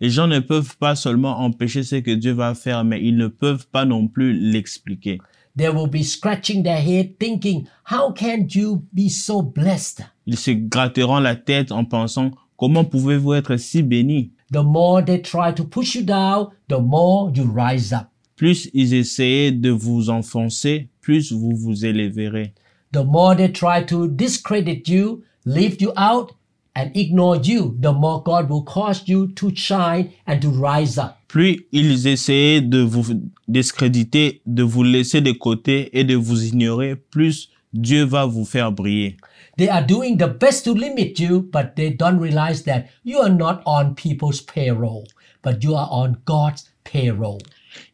Les 0.00 0.10
gens 0.10 0.28
ne 0.28 0.38
peuvent 0.38 0.76
pas 0.78 0.94
seulement 0.94 1.40
empêcher 1.40 1.82
ce 1.82 1.96
que 1.96 2.12
Dieu 2.12 2.32
va 2.32 2.54
faire, 2.54 2.84
mais 2.84 3.02
ils 3.02 3.16
ne 3.16 3.26
peuvent 3.26 3.66
pas 3.66 3.84
non 3.84 4.06
plus 4.06 4.32
l'expliquer. 4.32 5.18
They 5.56 5.68
will 5.68 5.88
be 5.88 6.04
scratching 6.04 6.62
their 6.62 6.80
head 6.80 7.18
thinking, 7.18 7.66
how 7.90 8.12
can 8.12 8.46
you 8.48 8.84
be 8.92 9.08
so 9.08 9.42
blessed? 9.42 10.04
Ils 10.26 10.38
se 10.38 10.52
gratteront 10.52 11.18
la 11.18 11.34
tête 11.34 11.72
en 11.72 11.84
pensant, 11.84 12.30
comment 12.56 12.84
pouvez-vous 12.84 13.34
être 13.34 13.56
si 13.56 13.82
béni? 13.82 14.30
The 14.52 14.62
more 14.62 15.04
they 15.04 15.20
try 15.20 15.52
to 15.52 15.64
push 15.64 15.96
you 15.96 16.02
down, 16.02 16.48
the 16.68 16.80
more 16.80 17.32
you 17.34 17.44
rise 17.44 17.92
up. 17.92 18.06
Plus 18.38 18.70
ils 18.72 18.94
essaient 18.94 19.50
de 19.50 19.68
vous 19.68 20.10
enfoncer, 20.10 20.88
plus 21.00 21.32
vous 21.32 21.56
vous 21.56 21.84
élèverez. 21.84 22.54
The 22.92 23.04
more 23.04 23.36
they 23.36 23.52
try 23.52 23.84
to 23.86 24.06
discredit 24.06 24.88
you, 24.88 25.24
leave 25.44 25.82
you 25.82 25.90
out, 25.98 26.32
and 26.76 26.90
ignore 26.94 27.40
you, 27.42 27.76
the 27.82 27.92
more 27.92 28.22
God 28.22 28.48
will 28.48 28.62
cause 28.62 29.02
you 29.08 29.26
to 29.34 29.50
shine 29.54 30.10
and 30.28 30.38
to 30.40 30.50
rise 30.50 30.98
up. 30.98 31.16
Plus 31.26 31.66
ils 31.72 32.06
essaient 32.06 32.60
de 32.60 32.78
vous 32.78 33.04
discréditer, 33.48 34.40
de 34.46 34.62
vous 34.62 34.84
laisser 34.84 35.20
de 35.20 35.32
côté 35.32 35.90
et 35.98 36.04
de 36.04 36.14
vous 36.14 36.46
ignorer, 36.46 36.94
plus 36.94 37.50
Dieu 37.74 38.04
va 38.04 38.24
vous 38.24 38.44
faire 38.44 38.70
briller. 38.70 39.16
They 39.58 39.68
are 39.68 39.84
doing 39.84 40.16
the 40.16 40.28
best 40.28 40.64
to 40.66 40.74
limit 40.74 41.18
you, 41.18 41.42
but 41.42 41.74
they 41.74 41.90
don't 41.90 42.20
realize 42.20 42.62
that 42.66 42.84
you 43.04 43.18
are 43.18 43.34
not 43.34 43.62
on 43.66 43.96
people's 43.96 44.40
payroll, 44.40 45.08
but 45.42 45.64
you 45.64 45.74
are 45.74 45.88
on 45.90 46.16
God's 46.24 46.70
payroll. 46.84 47.40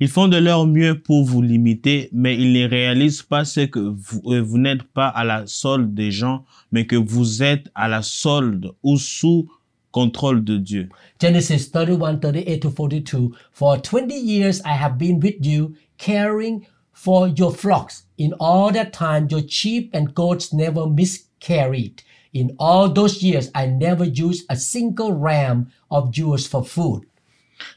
Ils 0.00 0.08
font 0.08 0.28
de 0.28 0.36
leur 0.36 0.66
mieux 0.66 0.98
pour 0.98 1.24
vous 1.24 1.42
limiter, 1.42 2.08
mais 2.12 2.36
ils 2.36 2.52
ne 2.52 2.68
réalisent 2.68 3.22
pas 3.22 3.44
ce 3.44 3.60
que 3.60 3.78
vous, 3.78 4.22
euh, 4.26 4.40
vous 4.40 4.58
n'êtes 4.58 4.82
pas 4.82 5.08
à 5.08 5.24
la 5.24 5.46
solde 5.46 5.94
des 5.94 6.10
gens, 6.10 6.44
mais 6.72 6.86
que 6.86 6.96
vous 6.96 7.42
êtes 7.42 7.70
à 7.74 7.88
la 7.88 8.02
solde 8.02 8.72
ou 8.82 8.96
sous 8.96 9.48
contrôle 9.90 10.42
de 10.42 10.58
Dieu. 10.58 10.88
Genesis 11.20 11.70
31, 11.70 12.16
38 12.16 12.60
to 12.60 12.70
42. 12.70 13.30
For 13.52 13.80
20 13.80 14.14
years 14.14 14.60
I 14.64 14.72
have 14.72 14.98
been 14.98 15.20
with 15.20 15.44
you, 15.44 15.74
caring 15.98 16.66
for 16.92 17.28
your 17.28 17.52
flocks. 17.52 18.04
In 18.18 18.32
all 18.40 18.72
that 18.72 18.92
time, 18.92 19.28
your 19.30 19.42
sheep 19.46 19.90
and 19.94 20.14
goats 20.14 20.52
never 20.52 20.86
miscarried. 20.86 22.02
In 22.32 22.56
all 22.58 22.88
those 22.88 23.22
years, 23.22 23.50
I 23.54 23.66
never 23.66 24.04
used 24.04 24.44
a 24.50 24.56
single 24.56 25.12
ram 25.12 25.68
of 25.90 26.16
yours 26.16 26.46
for 26.46 26.64
food. 26.64 27.02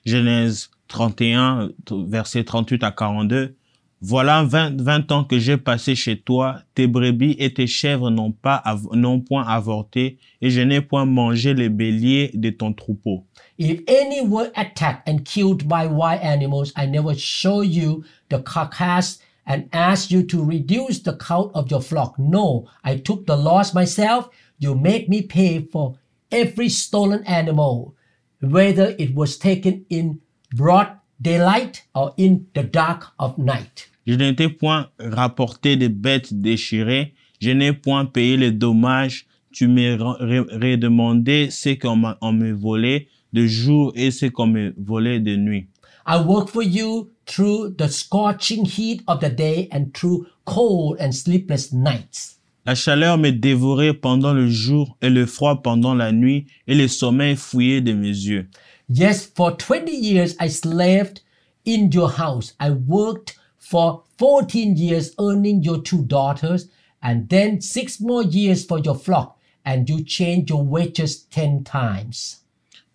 Genèse 0.05 0.69
31, 0.87 1.69
versets 1.91 2.43
38 2.43 2.83
à 2.83 2.91
42. 2.91 3.55
Voilà 3.99 4.43
20, 4.43 4.79
20 4.79 5.11
ans 5.11 5.23
que 5.23 5.39
j'ai 5.39 5.57
passé 5.57 5.95
chez 5.95 6.19
toi, 6.19 6.59
tes 6.75 6.85
brebis 6.85 7.35
et 7.39 7.51
tes 7.51 7.65
chèvres 7.65 8.11
n'ont 8.11 8.31
pas, 8.31 8.63
n'ont 8.93 9.21
point 9.21 9.43
avorté, 9.47 10.19
et 10.39 10.51
je 10.51 10.61
n'ai 10.61 10.81
point 10.81 11.05
mangé 11.05 11.55
les 11.55 11.69
béliers 11.69 12.29
de 12.35 12.51
ton 12.51 12.73
troupeau. 12.73 13.25
If 13.57 13.81
any 13.87 14.21
were 14.21 14.51
attacked 14.55 15.09
and 15.09 15.23
killed 15.25 15.67
by 15.67 15.87
wild 15.87 16.21
animals, 16.21 16.71
I 16.77 16.85
never 16.85 17.15
show 17.15 17.63
you 17.63 18.03
the 18.29 18.37
carcass 18.43 19.17
and 19.47 19.63
asked 19.71 20.11
you 20.11 20.21
to 20.27 20.43
reduce 20.43 21.01
the 21.01 21.17
count 21.17 21.49
of 21.55 21.71
your 21.71 21.81
flock. 21.81 22.19
No, 22.19 22.67
I 22.83 22.97
took 22.97 23.25
the 23.25 23.35
loss 23.35 23.73
myself. 23.73 24.29
You 24.59 24.75
made 24.75 25.09
me 25.09 25.23
pay 25.23 25.61
for 25.71 25.97
every 26.31 26.69
stolen 26.69 27.23
animal, 27.25 27.95
whether 28.41 28.95
it 28.99 29.15
was 29.15 29.39
taken 29.39 29.85
in 29.89 30.19
broad 30.55 30.87
daylight 31.19 31.83
or 31.93 32.13
in 32.17 32.39
the 32.53 32.63
dark 32.63 33.03
of 33.19 33.37
night. 33.37 33.89
Je 34.05 34.13
n'étais 34.13 34.49
point 34.49 34.89
rapporté 34.99 35.75
des 35.75 35.89
bêtes 35.89 36.33
déchirées, 36.33 37.13
Je 37.39 37.51
n'ai 37.51 37.73
point 37.73 38.05
payé 38.05 38.37
les 38.37 38.51
dommages. 38.51 39.25
Tu 39.51 39.67
m'as 39.67 39.95
re- 39.95 40.19
re- 40.21 40.53
redemandé 40.53 41.49
ce 41.51 41.69
qu'on 41.75 41.97
me 41.97 42.51
volait 42.53 43.07
de 43.33 43.45
jour 43.47 43.91
et 43.95 44.11
ce 44.11 44.27
qu'on 44.27 44.47
me 44.47 44.73
volait 44.77 45.19
de 45.19 45.35
nuit. 45.35 45.67
I 46.07 46.17
worked 46.25 46.49
for 46.51 46.63
you 46.63 47.09
through 47.25 47.75
the 47.77 47.89
scorching 47.89 48.65
heat 48.65 49.03
of 49.07 49.19
the 49.19 49.29
day 49.29 49.67
and 49.71 49.87
through 49.93 50.25
cold 50.45 50.97
and 51.01 51.11
sleepless 51.11 51.73
nights. 51.73 52.35
La 52.65 52.75
chaleur 52.75 53.17
me 53.17 53.31
dévorait 53.31 53.93
pendant 53.93 54.33
le 54.33 54.47
jour 54.49 54.97
et 55.01 55.09
le 55.09 55.25
froid 55.25 55.61
pendant 55.61 55.93
la 55.95 56.11
nuit 56.11 56.45
et 56.67 56.75
le 56.75 56.87
sommeil 56.87 57.35
fouillait 57.35 57.81
de 57.81 57.93
mes 57.93 58.07
yeux. 58.07 58.47
Yes, 58.89 59.25
for 59.25 59.51
20 59.51 59.91
years 59.91 60.35
I 60.39 60.47
slaved 60.47 61.21
in 61.65 61.91
your 61.91 62.09
house. 62.09 62.53
I 62.57 62.71
worked 62.71 63.37
for 63.57 64.03
14 64.17 64.77
years 64.77 65.13
earning 65.19 65.61
your 65.61 65.81
two 65.81 66.03
daughters 66.03 66.69
and 67.01 67.27
then 67.27 67.59
six 67.59 67.99
more 67.99 68.23
years 68.23 68.65
for 68.65 68.79
your 68.79 68.95
flock 68.95 69.37
and 69.65 69.89
you 69.89 70.05
changed 70.05 70.49
your 70.49 70.63
wages 70.63 71.23
10 71.31 71.65
times. 71.65 72.45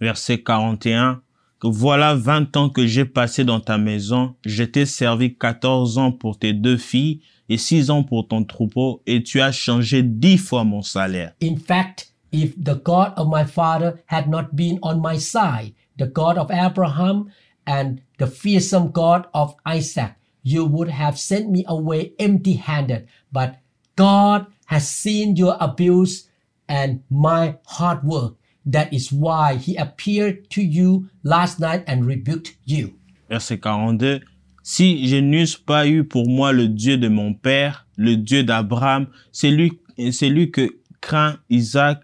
Verset 0.00 0.38
41. 0.38 1.20
Que 1.60 1.68
voilà 1.68 2.14
20 2.14 2.56
ans 2.56 2.70
que 2.70 2.86
j'ai 2.86 3.04
passé 3.04 3.44
dans 3.44 3.60
ta 3.60 3.76
maison. 3.76 4.34
Je 4.46 4.64
t'ai 4.64 4.86
servi 4.86 5.36
14 5.36 5.98
ans 5.98 6.10
pour 6.10 6.38
tes 6.38 6.54
deux 6.54 6.78
filles 6.78 7.20
et 7.50 7.58
6 7.58 7.90
ans 7.90 8.02
pour 8.02 8.26
ton 8.26 8.44
troupeau 8.44 9.02
et 9.06 9.22
tu 9.22 9.42
as 9.42 9.52
changé 9.52 10.02
10 10.02 10.38
fois 10.38 10.64
mon 10.64 10.80
salaire. 10.80 11.34
In 11.42 11.56
fact, 11.56 12.14
if 12.32 12.56
the 12.56 12.82
God 12.82 13.12
of 13.16 13.28
my 13.28 13.44
father 13.44 14.02
had 14.06 14.26
not 14.26 14.56
been 14.56 14.78
on 14.82 14.96
my 14.96 15.18
side, 15.18 15.74
the 15.96 16.06
God 16.06 16.38
of 16.38 16.50
Abraham 16.50 17.32
and 17.66 18.02
the 18.18 18.26
fearsome 18.26 18.90
God 18.90 19.26
of 19.34 19.54
Isaac, 19.66 20.14
you 20.42 20.64
would 20.64 20.88
have 20.88 21.18
sent 21.18 21.50
me 21.50 21.64
away 21.68 22.12
empty 22.18 22.54
handed. 22.54 23.08
But 23.30 23.58
God 23.96 24.46
has 24.66 24.88
seen 24.88 25.36
your 25.36 25.56
abuse 25.60 26.28
and 26.68 27.02
my 27.10 27.56
hard 27.66 28.04
work. 28.04 28.34
That 28.64 28.92
is 28.92 29.12
why 29.12 29.56
he 29.56 29.76
appeared 29.76 30.48
to 30.50 30.62
you 30.62 31.08
last 31.22 31.58
night 31.58 31.84
and 31.86 32.06
rebuked 32.06 32.56
you. 32.64 32.94
Verset 33.28 33.60
42. 33.60 34.20
Si 34.62 35.08
je 35.08 35.16
n'eusse 35.16 35.56
pas 35.56 35.88
eu 35.88 36.04
pour 36.04 36.28
moi 36.28 36.52
le 36.52 36.68
Dieu 36.68 36.96
de 36.96 37.08
mon 37.08 37.34
père, 37.34 37.86
le 37.96 38.16
Dieu 38.16 38.44
d'Abraham, 38.44 39.08
celui, 39.32 39.80
celui 40.12 40.52
que 40.52 40.70
craint 41.00 41.38
Isaac, 41.50 41.98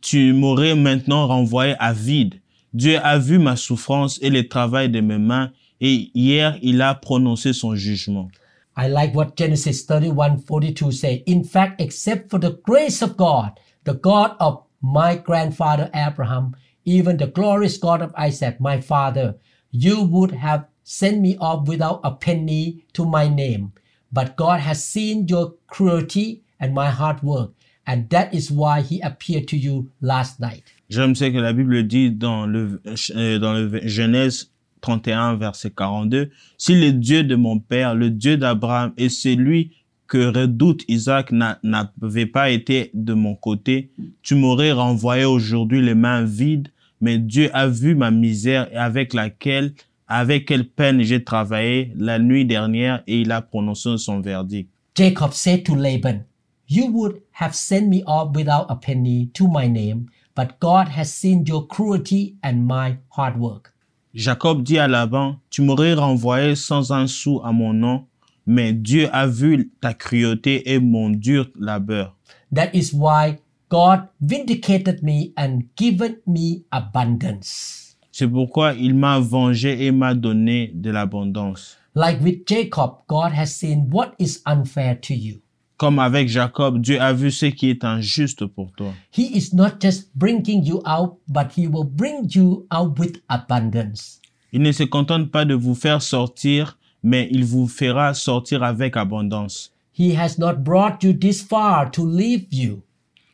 tu 0.00 0.32
m'aurais 0.32 0.76
maintenant 0.76 1.26
renvoyé 1.26 1.74
à 1.80 1.92
vide. 1.92 2.40
Dieu 2.74 2.98
a 3.04 3.18
vu 3.18 3.38
ma 3.38 3.54
souffrance 3.54 4.18
et 4.20 4.30
le 4.30 4.48
travail 4.48 4.90
de 4.90 5.00
mes 5.00 5.18
mains, 5.18 5.52
et 5.80 6.10
hier 6.12 6.58
il 6.60 6.82
a 6.82 6.96
prononcé 6.96 7.52
son 7.52 7.76
jugement. 7.76 8.28
I 8.76 8.88
like 8.88 9.14
what 9.14 9.36
Genesis 9.36 9.84
31 9.86 10.38
42 10.38 10.90
say. 10.90 11.22
In 11.26 11.44
fact, 11.44 11.80
except 11.80 12.30
for 12.30 12.40
the 12.40 12.58
grace 12.64 13.00
of 13.00 13.16
God, 13.16 13.60
the 13.84 13.94
God 13.94 14.32
of 14.40 14.64
my 14.82 15.14
grandfather 15.14 15.88
Abraham, 15.94 16.56
even 16.84 17.16
the 17.16 17.28
glorious 17.28 17.78
God 17.78 18.02
of 18.02 18.12
Isaac, 18.16 18.60
my 18.60 18.80
father, 18.80 19.36
you 19.70 20.02
would 20.02 20.32
have 20.32 20.66
sent 20.82 21.20
me 21.20 21.36
off 21.38 21.68
without 21.68 22.00
a 22.02 22.10
penny 22.10 22.84
to 22.94 23.04
my 23.04 23.28
name. 23.28 23.72
But 24.12 24.36
God 24.36 24.58
has 24.58 24.82
seen 24.82 25.28
your 25.28 25.54
cruelty 25.68 26.42
and 26.58 26.74
my 26.74 26.90
hard 26.90 27.22
work, 27.22 27.52
and 27.86 28.10
that 28.10 28.34
is 28.34 28.50
why 28.50 28.80
he 28.80 29.00
appeared 29.00 29.46
to 29.48 29.56
you 29.56 29.92
last 30.00 30.40
night. 30.40 30.72
J'aime 30.94 31.14
ce 31.16 31.24
que 31.24 31.38
la 31.38 31.52
Bible 31.52 31.86
dit 31.88 32.12
dans 32.12 32.46
le, 32.46 32.80
euh, 33.16 33.80
Genèse 33.82 34.52
31, 34.80 35.34
verset 35.34 35.70
42. 35.70 36.30
Si 36.56 36.74
le 36.80 36.92
Dieu 36.92 37.24
de 37.24 37.34
mon 37.34 37.58
père, 37.58 37.96
le 37.96 38.10
Dieu 38.10 38.36
d'Abraham 38.36 38.92
et 38.96 39.08
celui 39.08 39.72
que 40.06 40.18
redoute 40.26 40.84
Isaac 40.86 41.32
n'a- 41.32 41.58
n'avait 41.64 42.26
pas 42.26 42.50
été 42.50 42.90
de 42.94 43.12
mon 43.12 43.34
côté, 43.34 43.90
tu 44.22 44.36
m'aurais 44.36 44.70
renvoyé 44.70 45.24
aujourd'hui 45.24 45.82
les 45.82 45.94
mains 45.96 46.22
vides, 46.24 46.68
mais 47.00 47.18
Dieu 47.18 47.50
a 47.54 47.66
vu 47.66 47.96
ma 47.96 48.12
misère 48.12 48.68
avec 48.76 49.14
laquelle, 49.14 49.72
avec 50.06 50.46
quelle 50.46 50.68
peine 50.68 51.02
j'ai 51.02 51.24
travaillé 51.24 51.92
la 51.96 52.20
nuit 52.20 52.44
dernière 52.44 53.02
et 53.08 53.22
il 53.22 53.32
a 53.32 53.42
prononcé 53.42 53.96
son 53.96 54.20
verdict. 54.20 54.68
Jacob 54.96 55.32
said 55.32 55.64
to 55.64 55.74
Laban, 55.74 56.20
You 56.68 56.86
would 56.92 57.14
have 57.32 57.52
sent 57.54 57.88
me 57.88 58.02
off 58.06 58.30
without 58.36 58.66
a 58.68 58.76
penny 58.76 59.28
to 59.34 59.48
my 59.48 59.68
name, 59.68 60.06
but 60.34 60.58
God 60.60 60.88
has 60.88 61.12
seen 61.12 61.44
your 61.46 61.66
cruelty 61.66 62.36
and 62.42 62.66
my 62.66 62.98
hard 63.10 63.38
work. 63.38 63.72
Jacob 64.14 64.62
dit 64.62 64.78
à 64.78 64.86
Laban, 64.86 65.36
tu 65.50 65.62
m'aurais 65.62 65.94
renvoyé 65.94 66.54
sans 66.54 66.92
un 66.92 67.06
sou 67.06 67.40
à 67.42 67.52
mon 67.52 67.72
nom, 67.72 68.06
mais 68.46 68.72
Dieu 68.72 69.08
a 69.12 69.26
vu 69.26 69.72
ta 69.80 69.92
cruauté 69.92 70.72
et 70.72 70.78
mon 70.78 71.10
dur 71.10 71.48
labeur. 71.58 72.16
That 72.52 72.70
is 72.74 72.92
why 72.92 73.38
God 73.70 74.08
vindicated 74.20 75.02
me 75.02 75.32
and 75.36 75.62
given 75.76 76.18
me 76.26 76.64
abundance. 76.70 77.96
C'est 78.12 78.28
pourquoi 78.28 78.74
il 78.74 78.94
m'a 78.94 79.18
vengé 79.18 79.86
et 79.86 79.90
m'a 79.90 80.14
donné 80.14 80.70
de 80.72 80.90
l'abondance. 80.90 81.76
Like 81.96 82.20
with 82.22 82.46
Jacob, 82.46 82.98
God 83.08 83.32
has 83.32 83.46
seen 83.46 83.88
what 83.90 84.14
is 84.20 84.40
unfair 84.46 84.94
to 85.00 85.14
you. 85.14 85.40
Comme 85.76 85.98
avec 85.98 86.28
Jacob, 86.28 86.80
Dieu 86.80 87.00
a 87.00 87.12
vu 87.12 87.30
ce 87.30 87.46
qui 87.46 87.68
est 87.68 87.84
injuste 87.84 88.46
pour 88.46 88.70
toi. 88.72 88.92
He 89.16 89.36
is 89.36 89.50
not 89.52 89.80
just 89.80 90.10
bringing 90.14 90.64
you 90.64 90.80
out, 90.86 91.18
but 91.26 91.48
He 91.56 91.66
will 91.66 91.84
bring 91.84 92.28
you 92.32 92.66
out 92.70 92.98
with 92.98 93.20
abundance. 93.28 94.20
Il 94.52 94.62
ne 94.62 94.70
se 94.70 94.84
contente 94.84 95.32
pas 95.32 95.44
de 95.44 95.54
vous 95.54 95.74
faire 95.74 96.00
sortir, 96.00 96.78
mais 97.02 97.28
il 97.32 97.44
vous 97.44 97.66
fera 97.66 98.14
sortir 98.14 98.62
avec 98.62 98.96
abondance. 98.96 99.72
He 99.92 100.14
has 100.16 100.38
not 100.38 100.62
brought 100.62 101.02
you 101.02 101.12
this 101.12 101.42
far 101.42 101.90
to 101.90 102.06
leave 102.06 102.46
you. 102.52 102.82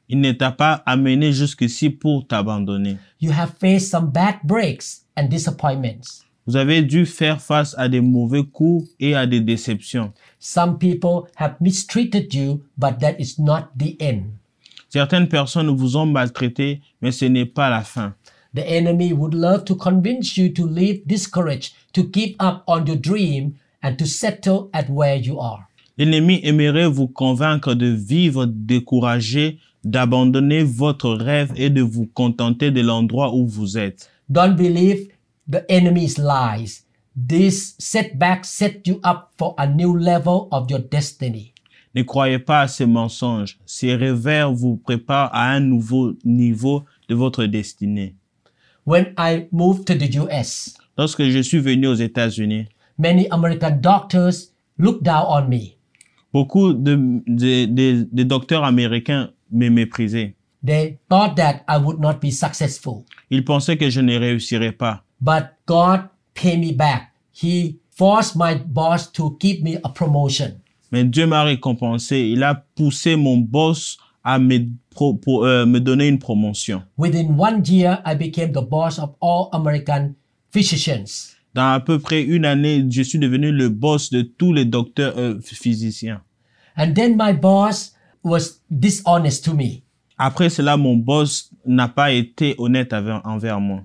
Il 0.09 0.21
ne 0.21 0.33
t'a 0.33 0.51
pas 0.51 0.83
amené 0.87 1.33
jusqu'ici 1.33 1.91
pour 1.91 2.27
t'abandonner. 2.27 2.97
You 3.21 3.33
have 3.33 3.55
faced 3.61 3.91
some 3.91 4.11
bad 4.11 4.37
breaks 4.45 5.05
and 5.17 5.29
disappointments. 5.29 6.25
Vous 6.51 6.57
avez 6.57 6.83
dû 6.83 7.07
faire 7.07 7.41
face 7.41 7.77
à 7.79 7.89
des 7.89 8.01
mauvais 8.01 8.43
coups 8.43 8.91
et 8.99 9.15
à 9.15 9.25
des 9.25 9.41
déceptions. 9.41 10.13
Some 10.41 10.79
people 10.79 11.31
have 11.37 11.55
mistreated 11.61 12.35
you, 12.35 12.63
but 12.77 12.99
that 12.99 13.21
is 13.21 13.37
not 13.39 13.69
the 13.79 13.95
end. 14.01 14.33
Certaines 14.89 15.29
personnes 15.29 15.69
vous 15.69 15.97
ont 15.97 16.07
maltraité, 16.07 16.81
mais 17.01 17.13
ce 17.13 17.27
n'est 17.27 17.47
pas 17.47 17.71
la 17.71 17.83
fin. 17.83 18.15
The 18.57 18.65
enemy 18.67 19.13
would 19.13 19.33
love 19.33 19.63
to 19.67 19.77
convince 19.77 20.37
you 20.37 20.49
to 20.55 20.67
leave 20.67 21.07
discouraged, 21.07 21.73
to 21.93 22.03
give 22.13 22.35
up 22.41 22.65
on 22.67 22.85
your 22.85 22.97
dream, 22.97 23.53
and 23.85 23.95
to 23.95 24.05
settle 24.05 24.71
at 24.73 24.87
where 24.89 25.19
you 25.19 25.39
are. 25.39 25.61
L'ennemi 25.99 26.41
aimerait 26.43 26.89
vous 26.89 27.07
convaincre 27.07 27.75
de 27.75 27.87
vivre 27.87 28.47
découragé, 28.47 29.59
d'abandonner 29.85 30.65
votre 30.65 31.13
rêve 31.13 31.53
et 31.55 31.71
de 31.71 31.83
vous 31.83 32.07
contenter 32.07 32.73
de 32.73 32.81
l'endroit 32.81 33.33
où 33.37 33.47
vous 33.47 33.79
êtes. 33.79 34.11
Don't 34.29 34.57
believe 34.57 35.07
the 35.51 35.65
enemy's 35.69 36.19
lies. 36.19 36.85
This 37.17 37.75
setback 37.79 38.45
set 38.45 38.87
you 38.87 39.01
up 39.05 39.33
for 39.37 39.55
a 39.59 39.67
new 39.67 39.97
level 39.99 40.49
of 40.53 40.71
your 40.71 40.81
destiny. 40.81 41.53
Ne 41.95 42.03
croyez 42.05 42.39
pas 42.39 42.61
à 42.63 42.69
ces 42.69 42.87
mensonges. 42.87 43.59
Ces 43.67 43.95
revers 43.97 44.53
vous 44.53 44.77
préparent 44.77 45.35
à 45.35 45.51
un 45.51 45.61
nouveau 45.61 46.15
niveau 46.25 46.85
de 47.09 47.15
votre 47.17 47.45
destinée. 47.47 48.15
When 48.87 49.13
I 49.19 49.49
moved 49.53 49.87
to 49.87 49.95
the 49.95 50.09
US, 50.17 50.75
Lorsque 50.97 51.25
je 51.25 51.41
suis 51.43 51.59
venu 51.59 51.87
aux 51.89 51.95
États-Unis, 51.95 52.67
many 52.99 53.27
American 53.31 53.79
doctors 53.81 54.53
looked 54.79 55.03
down 55.03 55.25
on 55.29 55.49
me. 55.49 55.77
beaucoup 56.33 56.73
de, 56.73 56.95
de- 57.27 57.65
de- 57.67 58.09
de 58.13 58.23
docteurs 58.23 58.65
américains 58.65 59.31
me 59.51 59.69
méprisaient. 59.69 60.35
They 60.65 60.99
thought 61.09 61.35
that 61.37 61.63
I 61.69 61.79
would 61.79 61.99
not 61.99 62.21
be 62.23 62.31
successful. 62.31 63.05
Ils 63.31 63.45
pensaient 63.45 63.77
que 63.77 63.91
je 63.91 64.01
ne 64.01 64.17
réussirais 64.17 64.73
pas. 64.73 65.03
But 65.21 65.57
God 65.67 66.09
paid 66.35 66.59
me 66.61 66.73
back. 66.73 67.13
He 67.33 67.79
forced 67.91 68.37
my 68.37 68.55
boss 68.55 69.11
to 69.13 69.37
give 69.41 69.63
me 69.63 69.77
a 69.85 69.89
promotion. 69.89 70.61
Mais 70.93 71.05
Dieu 71.05 71.27
m'a 71.27 71.45
récompensé. 71.45 72.31
Il 72.31 72.43
a 72.43 72.55
poussé 72.55 73.17
mon 73.17 73.37
boss 73.39 73.99
à 74.25 74.39
me, 74.39 74.59
pro- 74.91 75.15
pour, 75.15 75.45
euh, 75.45 75.65
me 75.67 75.79
donner 75.81 76.09
une 76.09 76.19
promotion. 76.19 76.83
Within 76.99 77.39
one 77.39 77.63
year, 77.67 78.03
I 78.05 78.15
became 78.15 78.53
the 78.53 78.63
boss 78.63 78.99
of 78.99 79.11
all 79.21 79.49
American 79.53 80.15
physicians. 80.53 81.37
Dans 81.55 81.73
à 81.73 81.81
peu 81.81 81.99
près 81.99 82.23
une 82.23 82.45
année, 82.45 82.85
je 82.91 83.03
suis 83.03 83.19
devenu 83.19 83.51
le 83.53 83.69
boss 83.69 84.11
de 84.11 84.23
tous 84.23 84.53
les 84.53 84.65
docteurs 84.65 85.15
euh, 85.17 85.39
physiciens. 85.43 86.23
And 86.77 86.93
then 86.95 87.17
my 87.17 87.33
boss 87.33 87.93
was 88.23 88.61
dishonest 88.71 89.45
to 89.45 89.55
me. 89.55 89.83
Après 90.19 90.51
cela, 90.51 90.77
mon 90.77 90.97
boss 90.97 91.51
n'a 91.67 91.89
pas 91.89 92.13
été 92.13 92.55
honnête 92.59 92.93
envers 92.93 93.61
moi. 93.61 93.83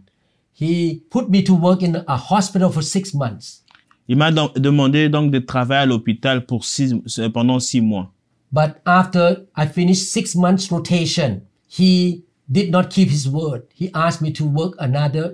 He 0.60 1.04
put 1.10 1.30
me 1.30 1.44
to 1.44 1.54
work 1.54 1.84
in 1.84 2.04
a 2.08 2.18
hospital 2.18 2.70
for 2.72 2.82
six 2.82 3.14
months. 3.14 3.62
Il 4.08 4.18
m'a 4.18 4.32
demandé 4.32 5.10
donc 5.10 5.32
de 5.32 5.40
travailler 5.40 5.82
à 5.82 5.86
l'hôpital 5.86 6.46
pour 6.46 6.64
six, 6.64 6.94
euh, 7.20 7.30
pendant 7.30 7.60
six 7.60 7.82
mois. 7.82 8.12
But 8.52 8.76
after 8.86 9.48
I 9.58 9.68
finished 9.68 10.04
six 10.06 10.36
months 10.36 10.70
rotation, 10.72 11.42
he 11.68 12.24
did 12.48 12.72
not 12.72 12.90
keep 12.90 13.10
his 13.10 13.28
word. 13.28 13.64
He 13.74 13.90
asked 13.94 14.22
me 14.22 14.32
to 14.34 14.46
work 14.46 14.76
another 14.80 15.34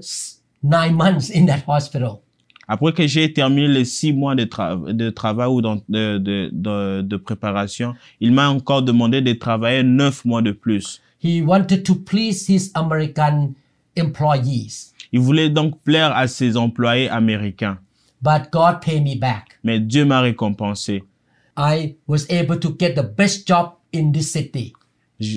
nine 0.64 0.96
months 0.96 1.30
in 1.30 1.46
that 1.48 1.64
hospital. 1.68 2.22
Après 2.68 2.94
que 2.94 3.06
j'ai 3.06 3.34
terminé 3.34 3.68
les 3.68 3.86
six 3.86 4.14
mois 4.14 4.34
de, 4.34 4.46
tra- 4.46 4.94
de 4.94 5.10
travail 5.10 5.50
ou 5.50 5.62
de, 5.62 5.78
de, 5.90 6.50
de, 6.54 7.02
de 7.02 7.18
préparation, 7.18 7.94
il 8.22 8.32
m'a 8.32 8.50
encore 8.50 8.82
demandé 8.82 9.22
de 9.22 9.34
travailler 9.34 9.84
neuf 9.84 10.24
mois 10.24 10.42
de 10.42 10.54
plus. 10.54 11.02
He 11.22 11.42
wanted 11.42 11.84
to 11.84 11.96
please 11.96 12.48
his 12.48 12.72
American 12.74 13.56
employees, 13.98 14.91
Il 15.12 15.20
voulait 15.20 15.50
donc 15.50 15.82
plaire 15.84 16.16
à 16.16 16.28
ses 16.28 16.56
employés 16.58 17.10
américains. 17.10 17.78
but 18.22 18.52
God 18.52 18.82
paid 18.82 19.04
me 19.04 19.16
back. 19.20 19.58
Mais 19.64 19.80
Dieu 19.80 20.06
m'a 20.06 20.22
récompensé. 20.22 21.04
I 21.58 21.96
was 22.08 22.26
able 22.30 22.60
to 22.60 22.70
get 22.80 22.94
the 22.96 23.04
best 23.04 23.48
job 23.48 23.74
in 23.94 24.12
this 24.12 24.32
city. 24.32 24.74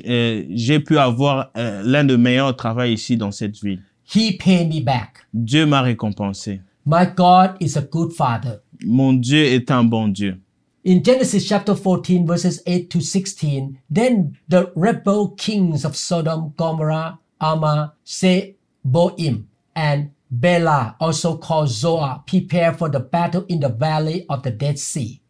Euh, 0.07 0.45
J'ai 0.51 0.81
pu 0.81 0.97
avoir 0.99 1.51
euh, 1.57 1.83
l'un 1.85 2.05
des 2.05 2.17
meilleurs 2.17 2.55
travaux 2.57 2.85
ici 2.85 3.17
dans 3.17 3.33
cette 3.33 3.57
ville. 3.63 3.83
He 4.15 4.37
paid 4.39 4.69
me 4.69 4.81
back. 4.83 5.27
Dieu 5.33 5.67
m'a 5.67 5.81
récompensé. 5.83 6.61
My 6.87 7.07
God 7.17 7.53
is 7.61 7.77
a 7.79 7.81
good 7.83 8.13
father. 8.13 8.61
Mon 8.85 9.15
Dieu 9.15 9.43
est 9.45 9.71
un 9.71 9.83
bon 9.85 10.09
Dieu. 10.09 10.39
In 10.87 11.03
Genesis 11.03 11.41
chapter 11.47 11.75
14, 11.75 12.27
verses 12.27 12.63
8 12.67 12.91
to 12.91 13.01
16, 13.01 13.79
then 13.91 14.33
the 14.51 14.71
rebel 14.77 15.29
kings 15.39 15.87
of 15.87 15.97
Sodom, 15.97 16.53
Gomorrah, 16.59 17.19
Amma, 17.41 17.95
Seboim, 18.05 19.45
and 19.75 20.11
Bela, 20.31 20.97
also 20.99 21.37
called 21.37 21.69
Zoar, 21.69 22.23
prepare 22.27 22.73
for 22.75 22.89
the 22.89 23.01
battle 23.01 23.45
in 23.49 23.61
the 23.61 23.69
valley 23.69 24.25
of 24.29 24.43
the 24.43 24.51
Dead 24.51 24.79
Sea. 24.79 25.21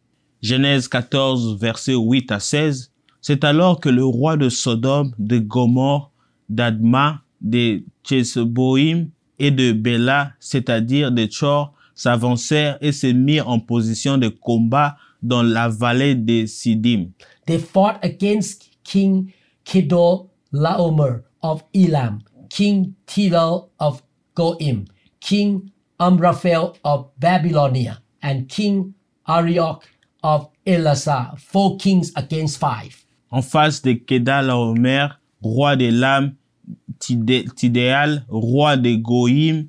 Genèse 0.41 0.87
14, 0.87 1.57
versets 1.59 1.95
8 1.95 2.31
à 2.31 2.39
16. 2.39 2.91
C'est 3.21 3.43
alors 3.43 3.79
que 3.79 3.89
le 3.89 4.03
roi 4.03 4.37
de 4.37 4.49
Sodome, 4.49 5.11
de 5.17 5.39
Gomorre, 5.39 6.11
d'Adma, 6.49 7.21
de 7.41 7.83
Tcheseboïm 8.03 9.09
et 9.39 9.51
de 9.51 9.71
Béla, 9.71 10.31
c'est-à-dire 10.39 11.11
de 11.11 11.25
Tchor, 11.25 11.73
s'avancèrent 11.95 12.77
et 12.81 12.91
se 12.91 13.07
mirent 13.07 13.49
en 13.49 13.59
position 13.59 14.17
de 14.17 14.27
combat 14.27 14.97
dans 15.23 15.41
la 15.41 15.69
vallée 15.69 16.15
de 16.15 16.45
Sidim. 16.45 17.07
They 17.47 17.57
fought 17.57 17.97
against 18.03 18.69
King 18.83 19.31
Kedorlaomer 19.65 21.23
of 21.41 21.63
Elam, 21.73 22.19
King 22.49 22.93
Tilal 23.07 23.69
of 23.79 24.03
Goim, 24.35 24.85
King 25.19 25.71
Amraphel 25.99 26.75
of 26.83 27.07
Babylonia, 27.19 28.01
and 28.21 28.47
King 28.47 28.93
Arioch 29.27 29.83
of 30.23 30.49
Elasa, 30.65 31.37
four 31.39 31.77
kings 31.77 32.11
against 32.15 32.57
five. 32.59 33.05
En 33.31 33.41
face 33.41 33.81
de 33.81 33.93
Kedalaomer, 33.93 35.09
roi 35.41 35.75
de 35.75 35.89
Lam, 35.91 36.35
Tidé- 36.99 37.45
Tidéal, 37.55 38.25
roi 38.29 38.77
de 38.77 38.95
Goïm, 38.95 39.67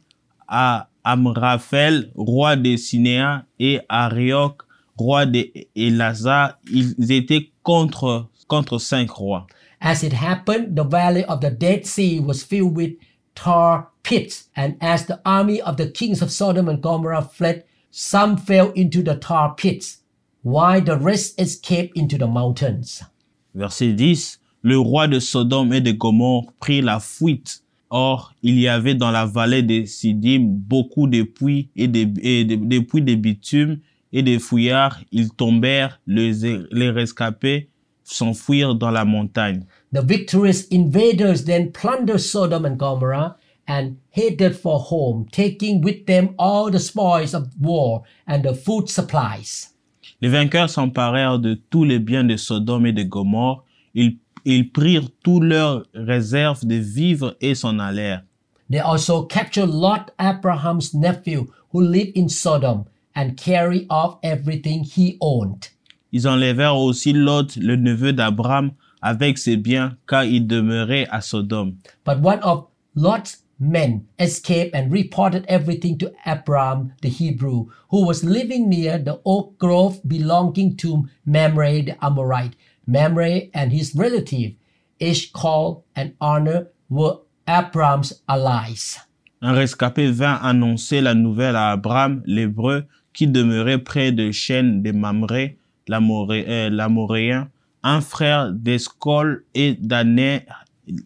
à 0.48 0.88
Amraphel, 1.05 2.11
roi 2.16 2.57
de 2.57 2.76
Sinéa, 2.76 3.44
et 3.59 3.81
Arioch, 3.88 4.62
roi 4.96 5.26
de 5.26 5.48
Elasa, 5.74 6.59
ils 6.72 7.12
étaient 7.12 7.50
contre, 7.62 8.29
contre 8.48 8.79
cinq 8.79 9.11
rois. 9.11 9.46
As 9.81 10.02
it 10.02 10.12
happened, 10.14 10.74
the 10.74 10.85
valley 10.85 11.24
of 11.26 11.40
the 11.40 11.50
Dead 11.50 11.85
Sea 11.87 12.18
was 12.20 12.42
filled 12.42 12.74
with 12.76 12.94
tar 13.37 13.88
pits, 14.03 14.49
and 14.57 14.75
as 14.81 15.07
the 15.07 15.20
army 15.25 15.61
of 15.61 15.77
the 15.77 15.87
kings 15.90 16.22
of 16.22 16.31
Sodom 16.33 16.68
and 16.68 16.81
Gomorrah 16.83 17.22
fled, 17.22 17.62
some 17.92 18.37
fell 18.37 18.72
into 18.72 19.03
the 19.03 19.14
tar 19.14 19.55
pits, 19.55 19.99
while 20.42 20.81
the 20.81 20.96
rest 20.96 21.40
escaped 21.40 21.96
into 21.96 22.18
the 22.18 22.27
mountains. 22.27 23.03
Verset 23.55 23.92
10. 23.94 24.38
Le 24.62 24.77
roi 24.79 25.07
de 25.07 25.20
Sodome 25.20 25.72
et 25.72 25.81
de 25.81 25.92
Gomorre 25.92 26.53
prit 26.61 26.83
la 26.83 26.99
fuite. 26.99 27.62
Or, 27.88 28.35
il 28.42 28.59
y 28.59 28.66
avait 28.66 28.96
dans 28.96 29.12
la 29.12 29.25
vallée 29.27 29.62
de 29.62 29.85
Sidim 29.85 30.40
beaucoup 30.42 31.07
de 31.07 31.22
puits 31.22 31.70
et 31.77 31.87
de, 31.87 32.09
et 32.20 32.44
de- 32.44 32.57
de 32.57 32.81
puits 32.81 33.01
de 33.03 33.14
bitume 33.14 33.79
et 34.12 34.22
de 34.25 34.38
fouillards. 34.38 35.01
Ils 35.12 35.31
tombèrent, 35.31 36.01
les, 36.07 36.33
les 36.72 36.90
rescapés 36.90 37.68
s'enfuirent 38.03 38.75
dans 38.75 38.90
la 38.90 39.05
montagne. 39.05 39.64
The 39.96 40.02
victorious 40.02 40.66
invaders 40.66 41.44
then 41.44 41.72
plundered 41.72 42.20
Sodom 42.20 42.66
and 42.66 42.78
Gomorrah 42.78 43.37
and 43.66 43.96
headed 44.11 44.54
for 44.54 44.78
home, 44.78 45.26
taking 45.32 45.80
with 45.80 46.04
them 46.04 46.35
all 46.38 46.70
the 46.70 46.78
spoils 46.78 47.32
of 47.32 47.48
war 47.59 48.02
and 48.26 48.44
the 48.44 48.52
food 48.52 48.90
supplies. 48.90 49.70
Les 50.20 50.28
vainqueurs 50.28 50.68
s'emparèrent 50.68 51.38
de 51.38 51.54
tous 51.70 51.85
les 51.85 51.98
biens 51.98 52.24
de 52.24 52.37
Sodome 52.37 52.85
et 52.85 52.92
de 52.92 53.04
Gomorre. 53.04 53.64
Ils, 53.94 54.18
ils 54.44 54.70
prirent 54.70 55.09
toutes 55.24 55.44
leurs 55.44 55.87
réserves 55.94 56.66
de 56.66 56.74
vivres 56.74 57.35
et 57.40 57.54
s'en 57.54 57.78
allèrent. 57.78 58.22
They 58.68 58.80
also 58.80 59.22
captured 59.22 59.70
Lot, 59.70 60.11
Abraham's 60.18 60.92
nephew, 60.92 61.46
who 61.72 61.80
lived 61.80 62.18
in 62.18 62.28
Sodom, 62.28 62.85
and 63.14 63.38
carried 63.38 63.87
off 63.88 64.18
everything 64.22 64.85
he 64.85 65.16
owned. 65.22 65.70
Ils 66.12 66.26
enlevèrent 66.28 66.76
aussi 66.76 67.14
Lot, 67.14 67.56
le 67.56 67.76
neveu 67.76 68.12
d'Abraham, 68.12 68.72
avec 69.02 69.38
ses 69.38 69.56
biens, 69.56 69.96
car 70.06 70.24
il 70.24 70.46
demeurait 70.46 71.06
à 71.11 71.20
Sodome. 71.20 71.74
But 72.04 72.20
one 72.20 72.40
of 72.42 72.66
Lot's 72.94 73.42
men 73.59 74.06
escaped 74.18 74.74
and 74.74 74.92
reported 74.92 75.44
everything 75.48 75.98
to 75.98 76.12
Abram 76.24 76.92
the 77.02 77.09
Hebrew, 77.09 77.66
who 77.90 78.06
was 78.06 78.24
living 78.24 78.68
near 78.68 78.98
the 78.98 79.20
oak 79.24 79.59
grove 79.59 80.00
belonging 80.06 80.76
to 80.76 81.06
Mamre 81.24 81.82
the 81.82 81.96
Amorite. 82.02 82.56
Mamre 82.87 83.50
and 83.52 83.72
his 83.72 83.94
relative, 83.94 84.52
Eshcol 85.00 85.85
and 85.94 86.12
Honor, 86.20 86.68
were 86.88 87.18
Abram's 87.46 88.22
allies. 88.28 88.98
Un 89.42 89.52
rescapé 89.52 90.11
vint 90.11 90.38
annoncer 90.42 91.00
la 91.00 91.14
nouvelle 91.14 91.56
à 91.56 91.72
Abraham, 91.72 92.22
l'hébreu, 92.26 92.85
qui 93.12 93.26
demeurait 93.26 93.78
près 93.78 94.12
de 94.12 94.30
Chêne 94.30 94.82
de 94.82 94.92
Mamré, 94.92 95.59
euh, 95.90 96.70
l'Amoréen, 96.70 97.48
un 97.87 98.01
frère 98.01 98.53
d'Escol 98.53 99.44
et 99.55 99.75
d'Aner. 99.75 100.40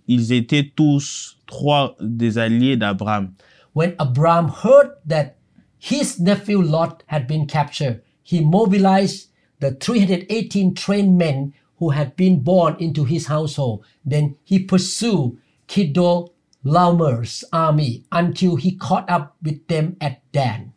Ils 0.09 0.33
étaient 0.33 0.73
tous 0.75 1.37
trois 1.47 1.95
des 2.01 2.39
alliés 2.39 2.77
d'Abraham. 2.77 3.35
When 3.75 3.95
Abram 3.99 4.49
heard 4.49 4.97
that 5.07 5.37
his 5.79 6.19
nephew 6.19 6.61
Lot 6.61 7.03
had 7.07 7.27
been 7.27 7.47
captured, 7.47 8.03
he 8.23 8.41
mobilized 8.41 9.29
the 9.61 9.73
318 9.73 10.75
trained 10.75 11.19
men 11.19 11.53
who 11.79 11.91
had 11.91 12.17
been 12.17 12.41
born 12.41 12.77
into 12.79 13.05
his 13.05 13.27
household. 13.27 13.85
Then 14.05 14.37
he 14.45 14.59
pursued 14.59 15.37
Kidolaomer's 15.69 17.45
army 17.53 18.05
until 18.11 18.57
he 18.57 18.73
caught 18.73 19.09
up 19.09 19.37
with 19.43 19.67
them 19.69 19.97
at 20.01 20.21
Dan. 20.33 20.73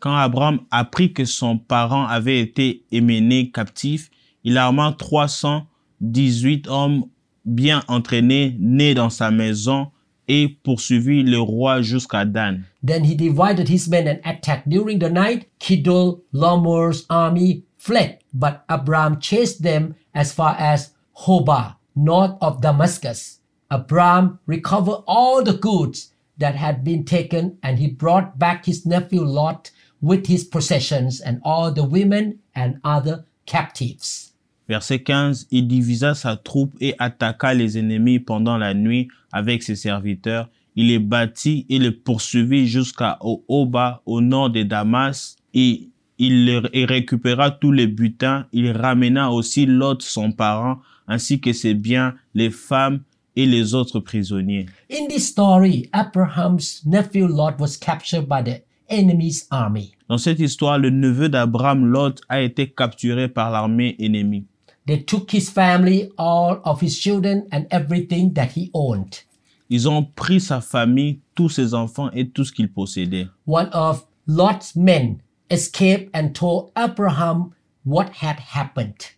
Quand 0.00 0.18
Abraham 0.22 0.60
apprit 0.70 1.12
que 1.12 1.24
son 1.24 1.58
parent 1.58 2.06
avait 2.06 2.40
été 2.40 2.84
émené 2.92 3.50
captif, 3.50 4.10
il 4.44 4.58
arma 4.58 4.92
318 4.92 6.68
hommes 6.68 7.06
bien 7.44 7.82
entraînés, 7.88 8.56
nés 8.58 8.94
dans 8.94 9.10
sa 9.10 9.30
maison, 9.30 9.88
et 10.28 10.48
poursuivit 10.62 11.22
le 11.22 11.38
roi 11.38 11.82
jusqu'à 11.82 12.24
Dan. 12.24 12.64
Then 12.82 13.04
he 13.04 13.14
divided 13.14 13.68
his 13.68 13.88
men 13.88 14.08
and 14.08 14.20
attacked. 14.24 14.68
During 14.68 14.98
the 14.98 15.10
night, 15.10 15.48
Kidolaomer's 15.58 17.04
army 17.10 17.64
fled, 17.76 18.18
but 18.32 18.64
Abram 18.68 19.20
chased 19.20 19.62
them 19.62 19.94
as 20.14 20.32
far 20.32 20.56
as 20.58 20.92
Hobah, 21.26 21.76
north 21.94 22.36
of 22.40 22.60
Damascus. 22.62 23.40
Abram 23.70 24.38
recovered 24.46 25.02
all 25.06 25.42
the 25.42 25.54
goods 25.54 26.12
that 26.38 26.54
had 26.54 26.84
been 26.84 27.04
taken, 27.04 27.58
and 27.62 27.78
he 27.78 27.88
brought 27.88 28.38
back 28.38 28.64
his 28.64 28.86
nephew 28.86 29.22
Lot 29.22 29.70
with 30.00 30.26
his 30.26 30.44
possessions 30.44 31.20
and 31.20 31.40
all 31.44 31.70
the 31.70 31.84
women 31.84 32.40
and 32.54 32.80
other 32.84 33.24
captives. 33.46 34.32
Verset 34.68 35.02
15, 35.02 35.48
il 35.50 35.68
divisa 35.68 36.14
sa 36.14 36.36
troupe 36.36 36.74
et 36.80 36.94
attaqua 36.98 37.52
les 37.52 37.76
ennemis 37.76 38.18
pendant 38.18 38.56
la 38.56 38.72
nuit 38.72 39.08
avec 39.30 39.62
ses 39.62 39.76
serviteurs. 39.76 40.48
Il 40.74 40.88
les 40.88 40.98
battit 40.98 41.66
et 41.68 41.78
les 41.78 41.92
poursuivit 41.92 42.66
jusqu'à 42.66 43.18
Oba, 43.20 44.02
au 44.06 44.20
nord 44.20 44.50
de 44.50 44.62
Damas, 44.62 45.36
et 45.52 45.90
il 46.18 46.50
récupéra 46.74 47.50
tous 47.50 47.72
les 47.72 47.86
butins. 47.86 48.46
Il 48.52 48.70
ramena 48.70 49.30
aussi 49.30 49.66
Lot, 49.66 50.02
son 50.02 50.32
parent, 50.32 50.80
ainsi 51.06 51.40
que 51.40 51.52
ses 51.52 51.74
biens, 51.74 52.14
les 52.34 52.50
femmes 52.50 53.00
et 53.36 53.46
les 53.46 53.74
autres 53.74 54.00
prisonniers. 54.00 54.66
In 54.90 55.08
this 55.08 55.28
story, 55.28 55.88
Abraham's 55.92 56.82
nephew 56.86 57.26
Lot 57.26 57.58
was 57.58 57.76
captured 57.76 58.26
by 58.26 58.42
the 58.42 58.62
enemy's 58.88 59.46
army. 59.50 59.92
Dans 60.08 60.18
cette 60.18 60.40
histoire, 60.40 60.78
le 60.78 60.90
neveu 60.90 61.28
d'Abraham, 61.28 61.84
Lot, 61.86 62.20
a 62.28 62.40
été 62.40 62.68
capturé 62.68 63.28
par 63.28 63.50
l'armée 63.50 63.96
ennemie. 63.98 64.46
They 64.86 64.98
took 64.98 65.30
his 65.30 65.48
family, 65.50 66.12
all 66.18 66.60
of 66.64 66.80
his 66.80 66.98
children, 66.98 67.46
and 67.50 67.66
everything 67.70 68.34
that 68.34 68.52
he 68.52 68.70
owned. 68.74 69.22
Ils 69.70 69.88
ont 69.88 70.04
pris 70.14 70.40
sa 70.40 70.60
famille, 70.60 71.20
tous 71.34 71.48
ses 71.48 71.72
enfants 71.72 72.10
et 72.12 72.28
tout 72.28 72.44
ce 72.44 72.52
qu'il 72.52 72.68
possédait. 72.68 73.28
One 73.46 73.68
of 73.72 74.06
Lot's 74.26 74.76
men 74.76 75.22
escaped 75.50 76.10
and 76.14 76.34
told 76.34 76.70
Abraham 76.76 77.54
what 77.84 78.10
had 78.20 78.38
happened. 78.54 79.14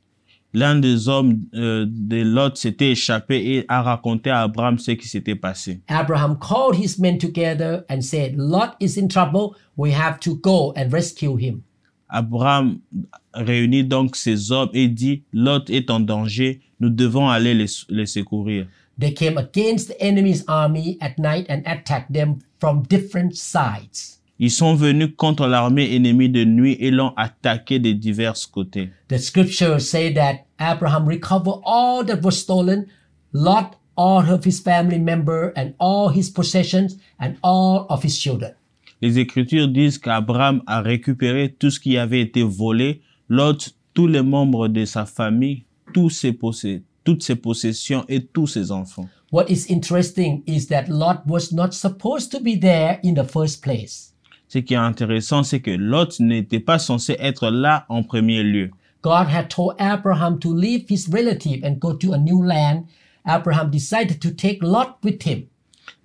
l'un 0.56 0.76
des 0.76 1.08
hommes 1.08 1.40
euh, 1.54 1.84
de 1.86 2.22
Lot 2.22 2.56
s'était 2.56 2.92
échappé 2.92 3.36
et 3.36 3.64
a 3.68 3.82
raconté 3.82 4.30
à 4.30 4.42
Abraham 4.42 4.78
ce 4.78 4.92
qui 4.92 5.06
s'était 5.06 5.34
passé. 5.34 5.80
Abraham 5.88 6.38
called 6.38 6.76
his 6.76 6.98
men 6.98 7.18
together 7.18 7.84
and 7.90 8.00
said, 8.00 8.36
Lot 8.36 8.74
is 8.80 8.96
in 8.96 9.08
trouble. 9.08 9.54
We 9.76 9.92
have 9.92 10.18
to 10.20 10.36
go 10.36 10.72
and 10.74 10.90
rescue 10.90 11.36
him. 11.36 11.62
Abraham 12.08 12.78
réunit 13.34 13.84
donc 13.84 14.16
ses 14.16 14.52
hommes 14.52 14.70
et 14.72 14.88
dit, 14.88 15.22
Lot 15.32 15.68
est 15.70 15.90
en 15.90 16.00
danger, 16.00 16.60
nous 16.80 16.90
devons 16.90 17.28
aller 17.28 17.54
les, 17.54 17.66
les 17.88 18.06
secourir. 18.06 18.66
They 18.98 19.12
came 19.12 19.36
against 19.36 19.88
the 19.88 20.00
enemy's 20.00 20.42
army 20.48 20.96
at 21.00 21.18
night 21.18 21.46
and 21.50 21.62
attacked 21.66 22.12
them 22.12 22.38
from 22.58 22.82
different 22.88 23.34
sides. 23.34 24.20
Ils 24.38 24.50
sont 24.50 24.74
venus 24.74 25.10
contre 25.16 25.46
l'armée 25.46 25.94
ennemie 25.94 26.28
de 26.28 26.44
nuit 26.44 26.76
et 26.80 26.90
l'ont 26.90 27.14
attaqué 27.16 27.78
de 27.78 27.92
divers 27.92 28.36
côtés. 28.52 28.90
The 29.08 29.18
scriptures 29.18 29.80
say 29.80 30.12
that 30.14 30.46
Abraham 30.58 31.06
recovered 31.06 31.60
all 31.64 32.04
that 32.04 32.22
was 32.22 32.38
stolen, 32.38 32.86
Lot, 33.32 33.76
all 33.96 34.30
of 34.30 34.44
his 34.44 34.60
family 34.60 34.98
member, 34.98 35.52
and 35.56 35.74
all 35.78 36.10
his 36.10 36.30
possessions, 36.30 36.96
and 37.18 37.36
all 37.42 37.86
of 37.88 38.02
his 38.02 38.18
children. 38.18 38.52
Les 39.02 39.18
Écritures 39.18 39.68
disent 39.68 39.98
qu'Abraham 39.98 40.62
a 40.66 40.80
récupéré 40.80 41.54
tout 41.58 41.70
ce 41.70 41.78
qui 41.80 41.98
avait 41.98 42.20
été 42.20 42.42
volé, 42.42 43.02
Lot, 43.28 43.74
tous 43.94 44.06
les 44.06 44.22
membres 44.22 44.68
de 44.68 44.84
sa 44.84 45.04
famille, 45.06 45.64
tous 45.92 46.10
ses 46.10 46.32
possé- 46.32 46.82
toutes 47.04 47.22
ses 47.22 47.36
possessions 47.36 48.04
et 48.08 48.20
tous 48.24 48.46
ses 48.46 48.72
enfants. 48.72 49.08
What 49.32 49.46
is 49.48 49.66
interesting 49.70 50.42
is 50.46 50.66
that 50.68 50.84
Lot 50.88 51.22
was 51.26 51.52
not 51.52 51.72
supposed 51.72 52.30
to 52.32 52.40
be 52.40 52.58
there 52.58 52.98
in 53.04 53.14
the 53.14 53.24
first 53.24 53.62
place. 53.62 54.12
Ce 54.48 54.58
qui 54.58 54.74
est 54.74 54.76
intéressant, 54.78 55.42
c'est 55.42 55.60
que 55.60 55.70
Lot 55.72 56.20
n'était 56.20 56.60
pas 56.60 56.78
censé 56.78 57.16
être 57.18 57.50
là 57.50 57.84
en 57.88 58.02
premier 58.02 58.42
lieu. 58.42 58.70
God 59.02 59.26
had 59.28 59.48
told 59.48 59.74
Abraham 59.78 60.38
to 60.38 60.54
leave 60.54 60.86
his 60.88 61.08
relative 61.12 61.62
and 61.64 61.78
go 61.78 61.92
to 61.94 62.12
a 62.12 62.18
new 62.18 62.42
land. 62.42 62.84
Abraham 63.26 63.70
decided 63.70 64.20
to 64.20 64.30
take 64.30 64.62
Lot 64.62 64.98
with 65.04 65.22
him. 65.26 65.44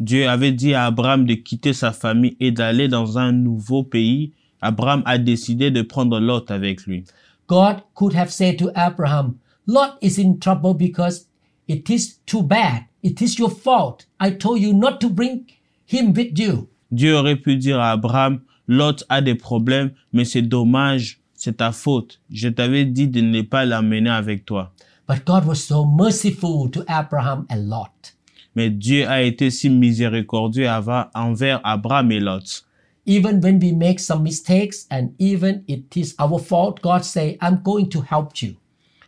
Dieu 0.01 0.27
avait 0.27 0.51
dit 0.51 0.73
à 0.73 0.87
Abraham 0.87 1.25
de 1.25 1.35
quitter 1.35 1.73
sa 1.73 1.91
famille 1.91 2.35
et 2.39 2.51
d'aller 2.51 2.87
dans 2.87 3.19
un 3.19 3.31
nouveau 3.31 3.83
pays. 3.83 4.31
Abraham 4.59 5.03
a 5.05 5.19
décidé 5.19 5.69
de 5.69 5.83
prendre 5.83 6.19
Lot 6.19 6.49
avec 6.49 6.87
lui. 6.87 7.03
God 7.47 7.83
could 7.93 8.15
have 8.15 8.31
said 8.31 8.57
to 8.57 8.71
Abraham, 8.75 9.35
Lot 9.67 9.99
is 10.01 10.19
in 10.19 10.39
trouble 10.39 10.73
because 10.73 11.27
it 11.67 11.87
is 11.91 12.19
too 12.25 12.41
bad. 12.41 12.85
It 13.03 13.21
is 13.21 13.37
your 13.37 13.51
fault. 13.51 14.07
I 14.19 14.31
told 14.31 14.59
you 14.59 14.73
not 14.73 14.97
to 15.01 15.09
bring 15.09 15.45
him 15.85 16.13
with 16.15 16.35
you. 16.35 16.67
Dieu 16.89 17.15
aurait 17.15 17.35
pu 17.35 17.55
dire 17.57 17.79
à 17.79 17.91
Abraham, 17.91 18.39
Lot 18.67 19.03
a 19.07 19.21
des 19.21 19.35
problèmes, 19.35 19.91
mais 20.13 20.25
c'est 20.25 20.41
dommage, 20.41 21.19
c'est 21.35 21.57
ta 21.57 21.71
faute. 21.71 22.19
Je 22.31 22.49
t'avais 22.49 22.85
dit 22.85 23.07
de 23.07 23.21
ne 23.21 23.43
pas 23.43 23.65
l'amener 23.65 24.09
avec 24.09 24.45
toi. 24.45 24.73
But 25.07 25.25
God 25.27 25.45
was 25.45 25.57
so 25.57 25.85
merciful 25.85 26.71
to 26.71 26.81
Abraham 26.87 27.45
and 27.51 27.69
Lot. 27.69 28.15
Mais 28.55 28.69
Dieu 28.69 29.07
a 29.07 29.21
été 29.21 29.49
si 29.49 29.69
miséricordieux 29.69 30.67
envers 30.67 31.61
Abraham 31.63 32.11
et 32.11 32.19
Lot. 32.19 32.65
Even 33.05 33.39
when 33.41 33.59
we 33.59 33.73
make 33.73 33.99
some 33.99 34.23
mistakes 34.23 34.85
and 34.91 35.09
even 35.17 35.63
it 35.67 35.95
is 35.95 36.13
our 36.19 36.39
fault, 36.39 36.81
God 36.81 37.03
say, 37.03 37.37
I'm 37.41 37.61
going 37.63 37.89
to 37.89 38.01
help 38.01 38.41
you. 38.41 38.55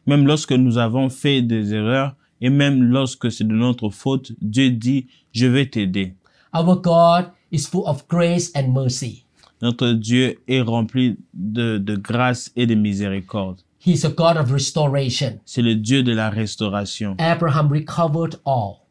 Même 0.07 0.25
lorsque 0.25 0.51
nous 0.51 0.77
avons 0.77 1.09
fait 1.09 1.41
des 1.41 1.73
erreurs 1.73 2.15
et 2.41 2.49
même 2.49 2.83
lorsque 2.83 3.31
c'est 3.31 3.47
de 3.47 3.53
notre 3.53 3.89
faute, 3.89 4.31
Dieu 4.41 4.71
dit, 4.71 5.07
je 5.31 5.45
vais 5.45 5.65
t'aider. 5.65 6.15
Our 6.53 6.81
God 6.81 7.31
is 7.51 7.67
full 7.67 7.85
of 7.85 8.07
grace 8.07 8.51
and 8.55 8.73
mercy. 8.73 9.25
Notre 9.61 9.91
Dieu 9.93 10.41
est 10.47 10.61
rempli 10.61 11.17
de, 11.33 11.77
de 11.77 11.95
grâce 11.95 12.51
et 12.55 12.65
de 12.65 12.75
miséricorde. 12.75 13.61
He's 13.85 14.03
a 14.05 14.09
God 14.09 14.37
of 14.37 14.51
restoration. 14.51 15.39
C'est 15.45 15.61
le 15.61 15.75
Dieu 15.75 16.03
de 16.03 16.13
la 16.13 16.29
restauration. 16.29 17.15
Abraham 17.19 17.69
recovered 17.71 18.39
all. 18.45 18.82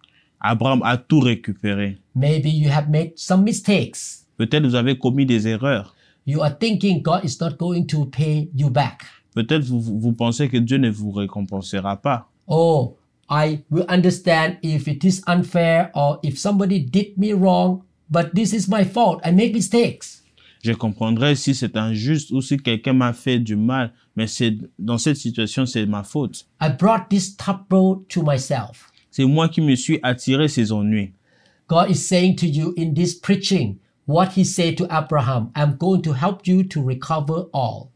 Abraham 0.42 0.82
a 0.84 0.96
tout 0.96 1.20
récupéré. 1.20 1.98
Maybe 2.14 2.50
you 2.50 2.68
have 2.70 2.90
made 2.90 3.12
some 3.16 3.44
mistakes. 3.44 4.26
Peut-être 4.36 4.66
vous 4.66 4.74
avez 4.74 4.98
commis 4.98 5.24
des 5.24 5.46
erreurs. 5.46 5.94
You 6.26 6.42
are 6.42 6.56
thinking 6.58 7.00
God 7.00 7.24
is 7.24 7.38
not 7.40 7.56
going 7.58 7.86
to 7.86 8.06
pay 8.06 8.50
you 8.54 8.68
back. 8.68 9.02
Peut-être 9.34 9.64
vous, 9.64 9.80
vous 9.80 10.12
pensez 10.12 10.48
que 10.48 10.56
Dieu 10.56 10.78
ne 10.78 10.90
vous 10.90 11.12
récompensera 11.12 11.96
pas. 11.96 12.28
Oh, 12.48 12.96
I 13.30 13.60
will 13.70 13.86
understand 13.88 14.56
if 14.62 14.88
it 14.88 15.04
is 15.04 15.22
unfair 15.26 15.90
or 15.94 16.18
if 16.22 16.36
somebody 16.38 16.80
did 16.80 17.16
me 17.16 17.32
wrong, 17.32 17.82
but 18.10 18.34
this 18.34 18.52
is 18.52 18.68
my 18.68 18.84
fault. 18.84 19.20
I 19.24 19.32
make 19.32 19.54
mistakes. 19.54 20.22
Je 20.62 20.72
comprendrai 20.72 21.34
si 21.34 21.54
c'est 21.54 21.76
injuste 21.76 22.30
ou 22.30 22.40
si 22.40 22.56
quelqu'un 22.56 22.92
m'a 22.92 23.12
fait 23.12 23.40
du 23.40 23.56
mal, 23.56 23.92
mais 24.16 24.28
c'est 24.28 24.56
dans 24.78 24.98
cette 24.98 25.16
situation, 25.16 25.66
c'est 25.66 25.86
ma 25.86 26.04
faute. 26.04 26.46
I 26.60 26.68
brought 26.68 27.08
this 27.08 27.36
trouble 27.36 28.04
to 28.10 28.22
myself. 28.22 28.91
C'est 29.12 29.26
moi 29.26 29.50
qui 29.50 29.60
me 29.60 29.76
suis 29.76 30.00
attiré 30.02 30.48
ces 30.48 30.72
ennuis. 30.72 31.12
God 31.68 31.90
is 31.90 31.96
saying 31.96 32.34
to 32.36 32.46
you 32.46 32.72
in 32.78 32.94
this 32.94 33.14
preaching 33.14 33.76
what 34.06 34.30
he 34.36 34.42
said 34.42 34.76
to 34.78 34.86
Abraham 34.90 35.50
I'm 35.54 35.76
going 35.78 36.00
to 36.02 36.14
help 36.14 36.46
you 36.46 36.64
to 36.64 36.82
recover 36.82 37.44
all. 37.52 37.90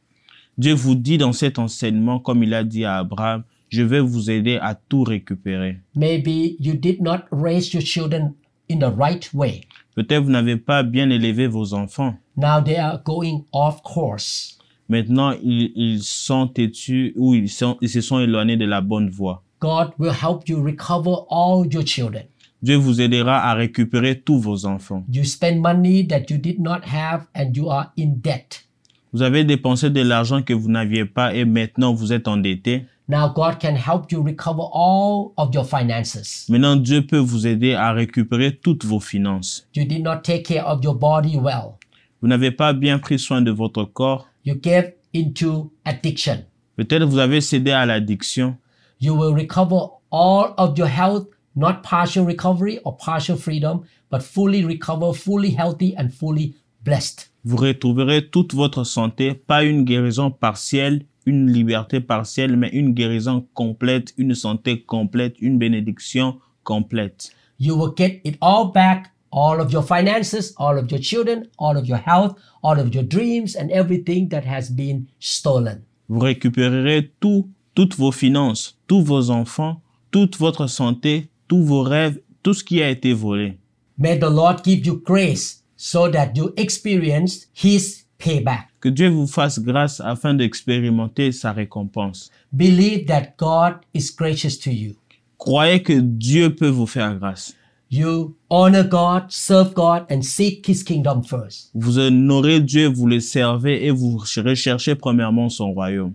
Dieu 0.59 0.74
vous 0.74 0.94
dit 0.94 1.16
dans 1.16 1.33
cet 1.33 1.59
enseignement, 1.59 2.20
comme 2.20 2.42
il 2.42 2.52
a 2.52 2.64
dit 2.64 2.85
à 2.85 2.98
Abraham, 2.98 3.44
je 3.70 3.83
vais 3.83 4.00
vous 4.00 4.31
aider 4.31 4.59
à 4.61 4.74
tout 4.74 5.05
récupérer. 5.05 5.79
Maybe 5.94 6.55
you 6.61 6.74
did 6.74 7.00
not 7.00 7.24
raise 7.33 7.72
your 7.72 7.83
children 7.83 8.35
in 8.70 8.79
the 8.79 8.92
right 8.94 9.33
way. 9.33 9.62
Peut-être 9.94 10.22
vous 10.22 10.31
n'avez 10.31 10.59
pas 10.59 10.83
bien 10.83 11.09
élevé 11.09 11.46
vos 11.46 11.72
enfants. 11.72 12.14
Now 12.37 12.61
they 12.62 12.76
are 12.76 13.02
going 13.02 13.44
off 13.52 13.83
course. 13.83 14.59
Maintenant, 14.90 15.33
ils, 15.42 15.72
ils 15.74 16.02
sont 16.02 16.46
têtus 16.46 17.14
ou 17.16 17.35
ils, 17.35 17.48
sont, 17.48 17.79
ils 17.81 17.88
se 17.88 18.02
sont 18.02 18.20
éloignés 18.20 18.59
de 18.59 18.66
la 18.66 18.83
bonne 18.83 19.09
voie. 19.09 19.42
God 19.66 19.94
will 19.98 20.12
help 20.12 20.48
you 20.48 20.62
recover 20.62 21.26
all 21.29 21.66
your 21.66 21.85
children. 21.85 22.22
Dieu 22.62 22.76
vous 22.76 23.00
aidera 23.00 23.38
à 23.38 23.55
récupérer 23.55 24.20
tous 24.20 24.38
vos 24.38 24.64
enfants. 24.64 25.05
You 25.12 25.24
spend 25.24 25.61
money 25.61 26.07
that 26.07 26.31
you 26.31 26.38
did 26.38 26.61
not 26.61 26.83
have 26.85 27.26
and 27.35 27.50
you 27.52 27.68
are 27.68 27.90
in 27.98 28.20
debt. 28.22 28.64
Vous 29.12 29.22
avez 29.22 29.42
dépensé 29.42 29.90
de 29.90 30.02
l'argent 30.02 30.42
que 30.42 30.52
vous 30.52 30.68
n'aviez 30.68 31.05
pas 31.05 31.35
et 31.35 31.44
maintenant 31.44 31.92
vous 31.92 32.12
êtes 32.12 32.29
endetté. 32.29 32.85
Now 33.09 33.29
God 33.35 33.59
can 33.61 33.74
help 33.74 34.12
you 34.12 34.22
recover 34.22 34.62
all 34.72 35.33
of 35.37 35.52
your 35.52 35.64
finances. 35.64 36.46
Maintenant, 36.48 36.76
Dieu 36.76 37.05
peut 37.05 37.18
vous 37.18 37.48
aider 37.48 37.74
à 37.74 37.92
récupérer 37.92 38.57
toutes 38.57 38.85
vos 38.85 39.00
finances. 39.00 39.66
You 39.74 39.85
did 39.85 40.05
not 40.05 40.18
take 40.22 40.44
care 40.44 40.64
of 40.64 40.85
your 40.85 40.94
body 40.94 41.37
well. 41.37 41.74
Vous 42.22 42.29
n'avez 42.29 42.52
pas 42.52 42.72
bien 42.72 43.00
pris 43.00 43.18
soin 43.18 43.42
de 43.42 43.50
votre 43.50 43.83
corps. 43.83 44.29
You 44.44 44.55
gave 44.62 44.92
into 45.12 45.72
addiction. 45.85 46.44
Peut-être 46.76 47.05
vous 47.05 47.18
avez 47.18 47.40
cédé 47.40 47.72
à 47.72 47.85
l'addiction. 47.85 48.57
You 48.99 49.15
will 49.15 49.35
recover 49.35 49.89
all 50.11 50.55
of 50.57 50.79
your 50.79 50.89
health, 50.89 51.27
not 51.55 51.83
partial 51.83 52.25
recovery 52.25 52.79
or 52.85 52.97
partial 52.97 53.37
freedom, 53.37 53.85
but 54.11 54.23
fully 54.23 54.65
recover, 54.65 55.13
fully 55.13 55.51
healthy 55.51 55.95
and 55.97 56.13
fully 56.13 56.55
blessed. 56.85 57.31
Vous 57.45 57.57
retrouverez 57.57 58.29
toute 58.31 58.55
votre 58.55 58.85
santé, 58.85 59.35
pas 59.35 59.65
une 59.65 59.85
guérison 59.85 60.31
partielle, 60.31 61.05
une 61.27 61.51
liberté 61.53 62.01
partielle, 62.01 62.57
mais 62.57 62.71
une 62.71 62.93
guérison 62.95 63.47
complète, 63.55 64.15
une 64.17 64.35
santé 64.35 64.83
complète, 64.83 65.37
une 65.41 65.59
bénédiction 65.59 66.39
complète. 66.65 67.31
You 67.59 67.77
will 67.77 67.95
get 67.97 68.21
it 68.25 68.37
all 68.41 68.73
back 68.73 69.13
all 69.31 69.61
of 69.61 69.73
your 69.73 69.83
finances, 69.83 70.55
all 70.57 70.79
of 70.79 70.91
your 70.91 71.01
children, 71.01 71.49
all 71.59 71.77
of 71.77 71.87
your 71.87 71.99
health, 71.99 72.39
all 72.63 72.79
of 72.79 72.95
your 72.95 73.05
dreams, 73.05 73.55
and 73.55 73.71
everything 73.71 74.29
that 74.31 74.45
has 74.45 74.71
been 74.71 75.07
stolen. 75.19 75.83
Vous 76.09 76.21
récupérerez 76.21 77.11
tout, 77.21 77.49
toutes 77.77 77.95
vos 77.97 78.11
finances, 78.11 78.79
tous 78.87 79.03
vos 79.03 79.31
enfants, 79.31 79.83
toute 80.11 80.39
votre 80.39 80.67
santé, 80.67 81.29
tous 81.47 81.62
vos 81.62 81.83
rêves, 81.83 82.19
tout 82.43 82.55
ce 82.55 82.65
qui 82.65 82.83
a 82.83 82.89
été 82.89 83.12
volé. 83.12 83.59
May 83.99 84.19
the 84.19 84.31
Lord 84.31 84.65
give 84.65 84.87
you 84.87 85.01
grace 85.05 85.62
so 85.77 86.09
that 86.11 86.33
you 86.35 86.53
experience 86.57 87.47
His 87.55 88.07
payback. 88.19 88.69
Que 88.81 88.89
Dieu 88.89 89.11
vous 89.11 89.27
fasse 89.27 89.59
grâce 89.59 90.01
afin 90.01 90.33
d'expérimenter 90.33 91.33
sa 91.33 91.53
récompense. 91.53 92.31
Believe 92.51 93.05
that 93.07 93.35
God 93.39 93.75
is 93.93 94.11
gracious 94.17 94.59
to 94.59 94.71
you. 94.71 94.95
Croyez 95.37 95.83
que 95.83 96.01
Dieu 96.01 96.55
peut 96.55 96.71
vous 96.71 96.87
faire 96.87 97.15
grâce. 97.19 97.55
You 97.91 98.37
honor 98.49 98.85
God, 98.85 99.25
serve 99.29 99.75
God, 99.75 100.07
and 100.11 100.23
seek 100.23 100.67
His 100.67 100.83
kingdom 100.83 101.23
first. 101.23 101.71
Vous 101.75 101.99
honorez 101.99 102.61
Dieu, 102.61 102.89
vous 102.89 103.07
le 103.07 103.21
servez 103.21 103.85
et 103.85 103.91
vous 103.91 104.17
recherchez 104.17 104.95
premièrement 104.95 105.51
son 105.51 105.73
royaume. 105.73 106.15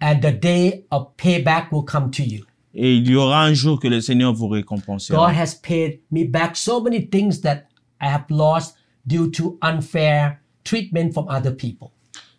And 0.00 0.20
the 0.20 0.32
day 0.32 0.84
of 0.90 1.16
payback 1.16 1.72
will 1.72 1.84
come 1.84 2.10
to 2.10 2.22
you. 2.22 2.44
Et 2.74 2.96
il 2.96 3.08
y 3.08 3.14
aura 3.14 3.42
un 3.44 3.54
jour 3.54 3.80
que 3.80 3.88
le 3.88 4.00
Seigneur 4.00 4.34
vous 4.34 4.48
récompensera. 4.48 5.16
God 5.16 5.34
has 5.34 5.54
paid 5.54 6.00
me 6.10 6.24
back 6.24 6.56
so 6.56 6.80
many 6.80 7.08
things 7.08 7.40
that 7.40 7.64
I 8.00 8.08
have 8.08 8.26
lost 8.28 8.76
due 9.06 9.30
to 9.30 9.58
unfair 9.62 10.40
treatment 10.64 11.14
from 11.14 11.26
other 11.28 11.54
people. 11.54 11.90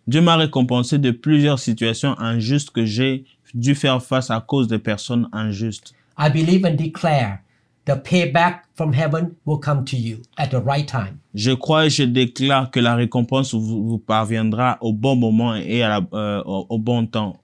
Dieu 0.06 0.20
m'a 0.20 0.36
récompensé 0.36 0.98
de 0.98 1.10
plusieurs 1.10 1.58
situations 1.58 2.16
injustes 2.18 2.70
que 2.70 2.86
j'ai 2.86 3.24
dû 3.52 3.74
faire 3.74 4.00
face 4.02 4.30
à 4.30 4.40
cause 4.40 4.68
de 4.68 4.76
personnes 4.76 5.28
injustes. 5.32 5.92
I 6.16 6.30
believe 6.30 6.64
and 6.64 6.76
declare 6.76 7.42
the 7.88 7.96
payback 7.96 8.60
from 8.76 8.92
heaven 8.92 9.34
will 9.46 9.58
come 9.58 9.82
to 9.84 9.96
you 9.96 10.18
at 10.36 10.50
the 10.50 10.60
right 10.60 10.86
time. 10.86 11.18
Je 11.34 11.52
crois 11.54 11.86
et 11.86 11.90
je 11.90 12.02
déclare 12.04 12.70
que 12.70 12.80
la 12.80 12.94
récompense 12.94 13.54
vous, 13.54 13.88
vous 13.88 13.98
parviendra 13.98 14.76
au 14.82 14.92
bon 14.92 15.16
moment 15.16 15.54
et 15.56 15.82
à 15.82 15.88
la- 15.88 16.06
euh, 16.12 16.42
au, 16.44 16.66
au 16.68 16.78
bon 16.78 17.06
temps. 17.06 17.36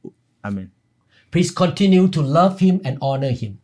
Amen. 0.43 0.69
Please 1.31 1.51
continue 1.51 2.09
to 2.11 2.23
love 2.23 2.61
Him 2.61 2.79
and 2.85 2.97
honor 3.01 3.31
Him. 3.31 3.57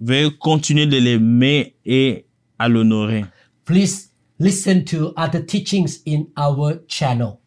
Veuillez 0.00 0.30
continuer 0.38 0.86
de 0.86 0.96
l'aimer 0.96 1.74
et 1.84 2.24
à 2.58 2.68
l'honorer. 2.68 3.24
Please 3.64 4.10
listen 4.38 4.84
to 4.84 5.12
other 5.16 5.44
teachings 5.44 6.00
in 6.06 6.26
our 6.38 6.74
channel. 6.86 7.38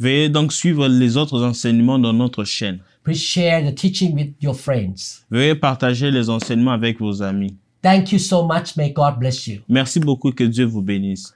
Veuillez 0.00 0.28
donc 0.30 0.52
suivre 0.52 0.88
les 0.88 1.16
autres 1.16 1.42
enseignements 1.44 1.98
dans 1.98 2.12
notre 2.14 2.44
chaîne. 2.44 2.78
Please 3.04 3.20
share 3.20 3.62
the 3.62 3.74
teaching 3.74 4.14
with 4.14 4.34
your 4.40 4.54
friends. 4.54 5.24
Veuillez 5.30 5.54
partager 5.54 6.10
les 6.10 6.30
enseignements 6.30 6.72
avec 6.72 6.98
vos 6.98 7.22
amis. 7.22 7.54
Thank 7.82 8.12
you 8.12 8.18
so 8.18 8.44
much. 8.44 8.76
May 8.76 8.92
God 8.92 9.18
bless 9.18 9.46
you. 9.46 9.60
Merci 9.68 10.00
beaucoup, 10.00 10.32
que 10.32 10.44
Dieu 10.44 10.64
vous 10.64 10.82
bénisse. 10.82 11.32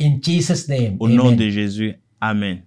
In 0.00 0.18
Jesus' 0.20 0.68
name. 0.68 0.96
Au 0.98 1.08
nom 1.08 1.32
de 1.32 1.48
Jésus, 1.48 1.94
Amen. 2.20 2.62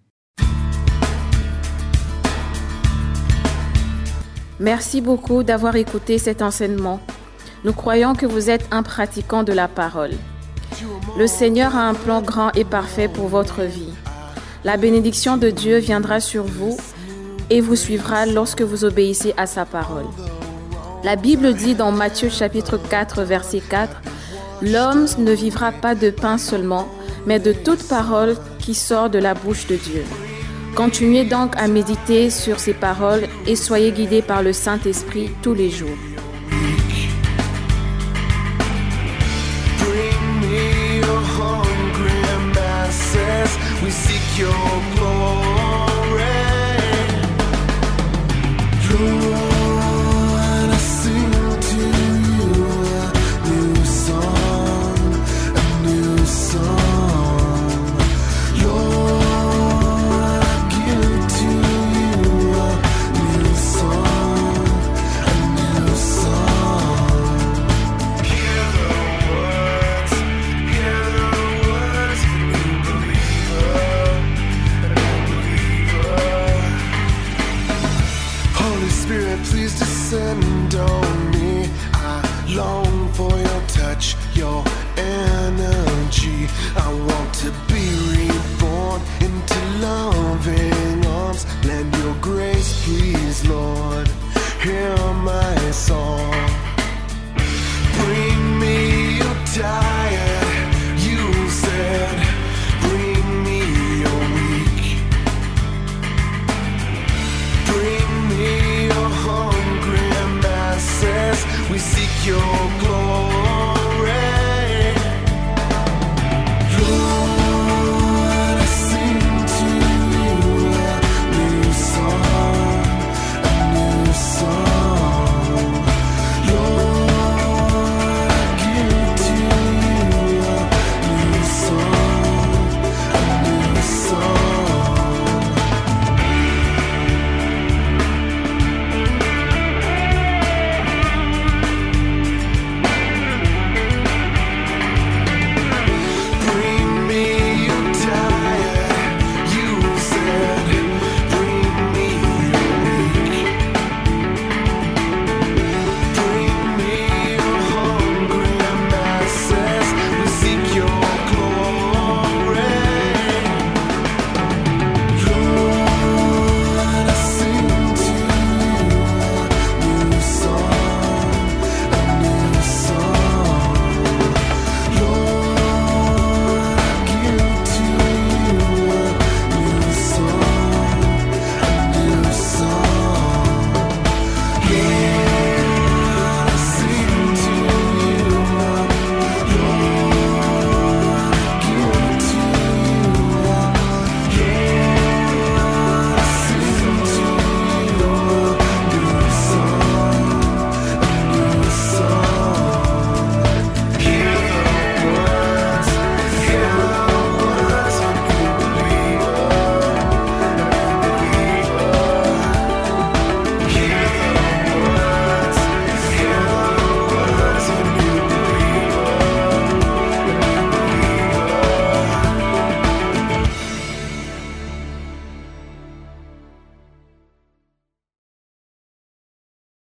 Merci 4.60 5.02
beaucoup 5.02 5.44
d'avoir 5.44 5.76
écouté 5.76 6.18
cet 6.18 6.42
enseignement. 6.42 7.00
Nous 7.64 7.74
croyons 7.74 8.14
que 8.14 8.26
vous 8.26 8.50
êtes 8.50 8.68
un 8.72 8.84
pratiquant 8.84 9.44
de 9.44 9.54
la 9.54 9.68
parole. 9.68 10.12
Le 11.18 11.28
Seigneur 11.28 11.76
a 11.76 11.88
un 11.88 11.94
plan 11.94 12.22
grand 12.22 12.52
et 12.56 12.66
parfait 12.66 13.08
pour 13.08 13.28
votre 13.28 13.64
vie. 13.64 13.94
La 14.64 14.78
bénédiction 14.78 15.38
de 15.38 15.50
Dieu 15.50 15.78
viendra 15.78 16.20
sur 16.20 16.44
vous 16.44 16.78
et 17.50 17.62
vous 17.62 17.76
suivra 17.76 18.26
lorsque 18.26 18.62
vous 18.62 18.86
obéissez 18.86 19.34
à 19.38 19.46
sa 19.46 19.66
parole. 19.66 20.06
La 21.02 21.16
Bible 21.16 21.54
dit 21.54 21.76
dans 21.76 21.93
Matthieu 21.93 22.30
chapitre 22.30 22.78
4 22.78 23.24
verset 23.24 23.62
4, 23.62 24.02
L'homme 24.62 25.06
ne 25.18 25.32
vivra 25.32 25.72
pas 25.72 25.95
de 25.95 26.10
pain 26.10 26.38
seulement, 26.38 26.89
mais 27.26 27.39
de 27.39 27.54
toute 27.54 27.88
parole 27.88 28.36
qui 28.60 28.74
sort 28.74 29.10
de 29.10 29.18
la 29.18 29.34
bouche 29.34 29.66
de 29.68 29.78
Dieu. 29.78 30.04
Continuez 30.76 31.24
donc 31.24 31.56
à 31.56 31.70
méditer 31.70 32.30
sur 32.30 32.60
ces 32.60 32.74
paroles 32.74 33.24
et 33.47 33.56
soyez 33.56 33.91
guidés 33.91 34.22
par 34.22 34.43
le 34.43 34.52
Saint-Esprit 34.52 35.32
tous 35.41 35.54
les 35.54 35.70
jours. 35.70 35.97
I 86.76 86.93
want 87.08 87.34
to 87.36 87.69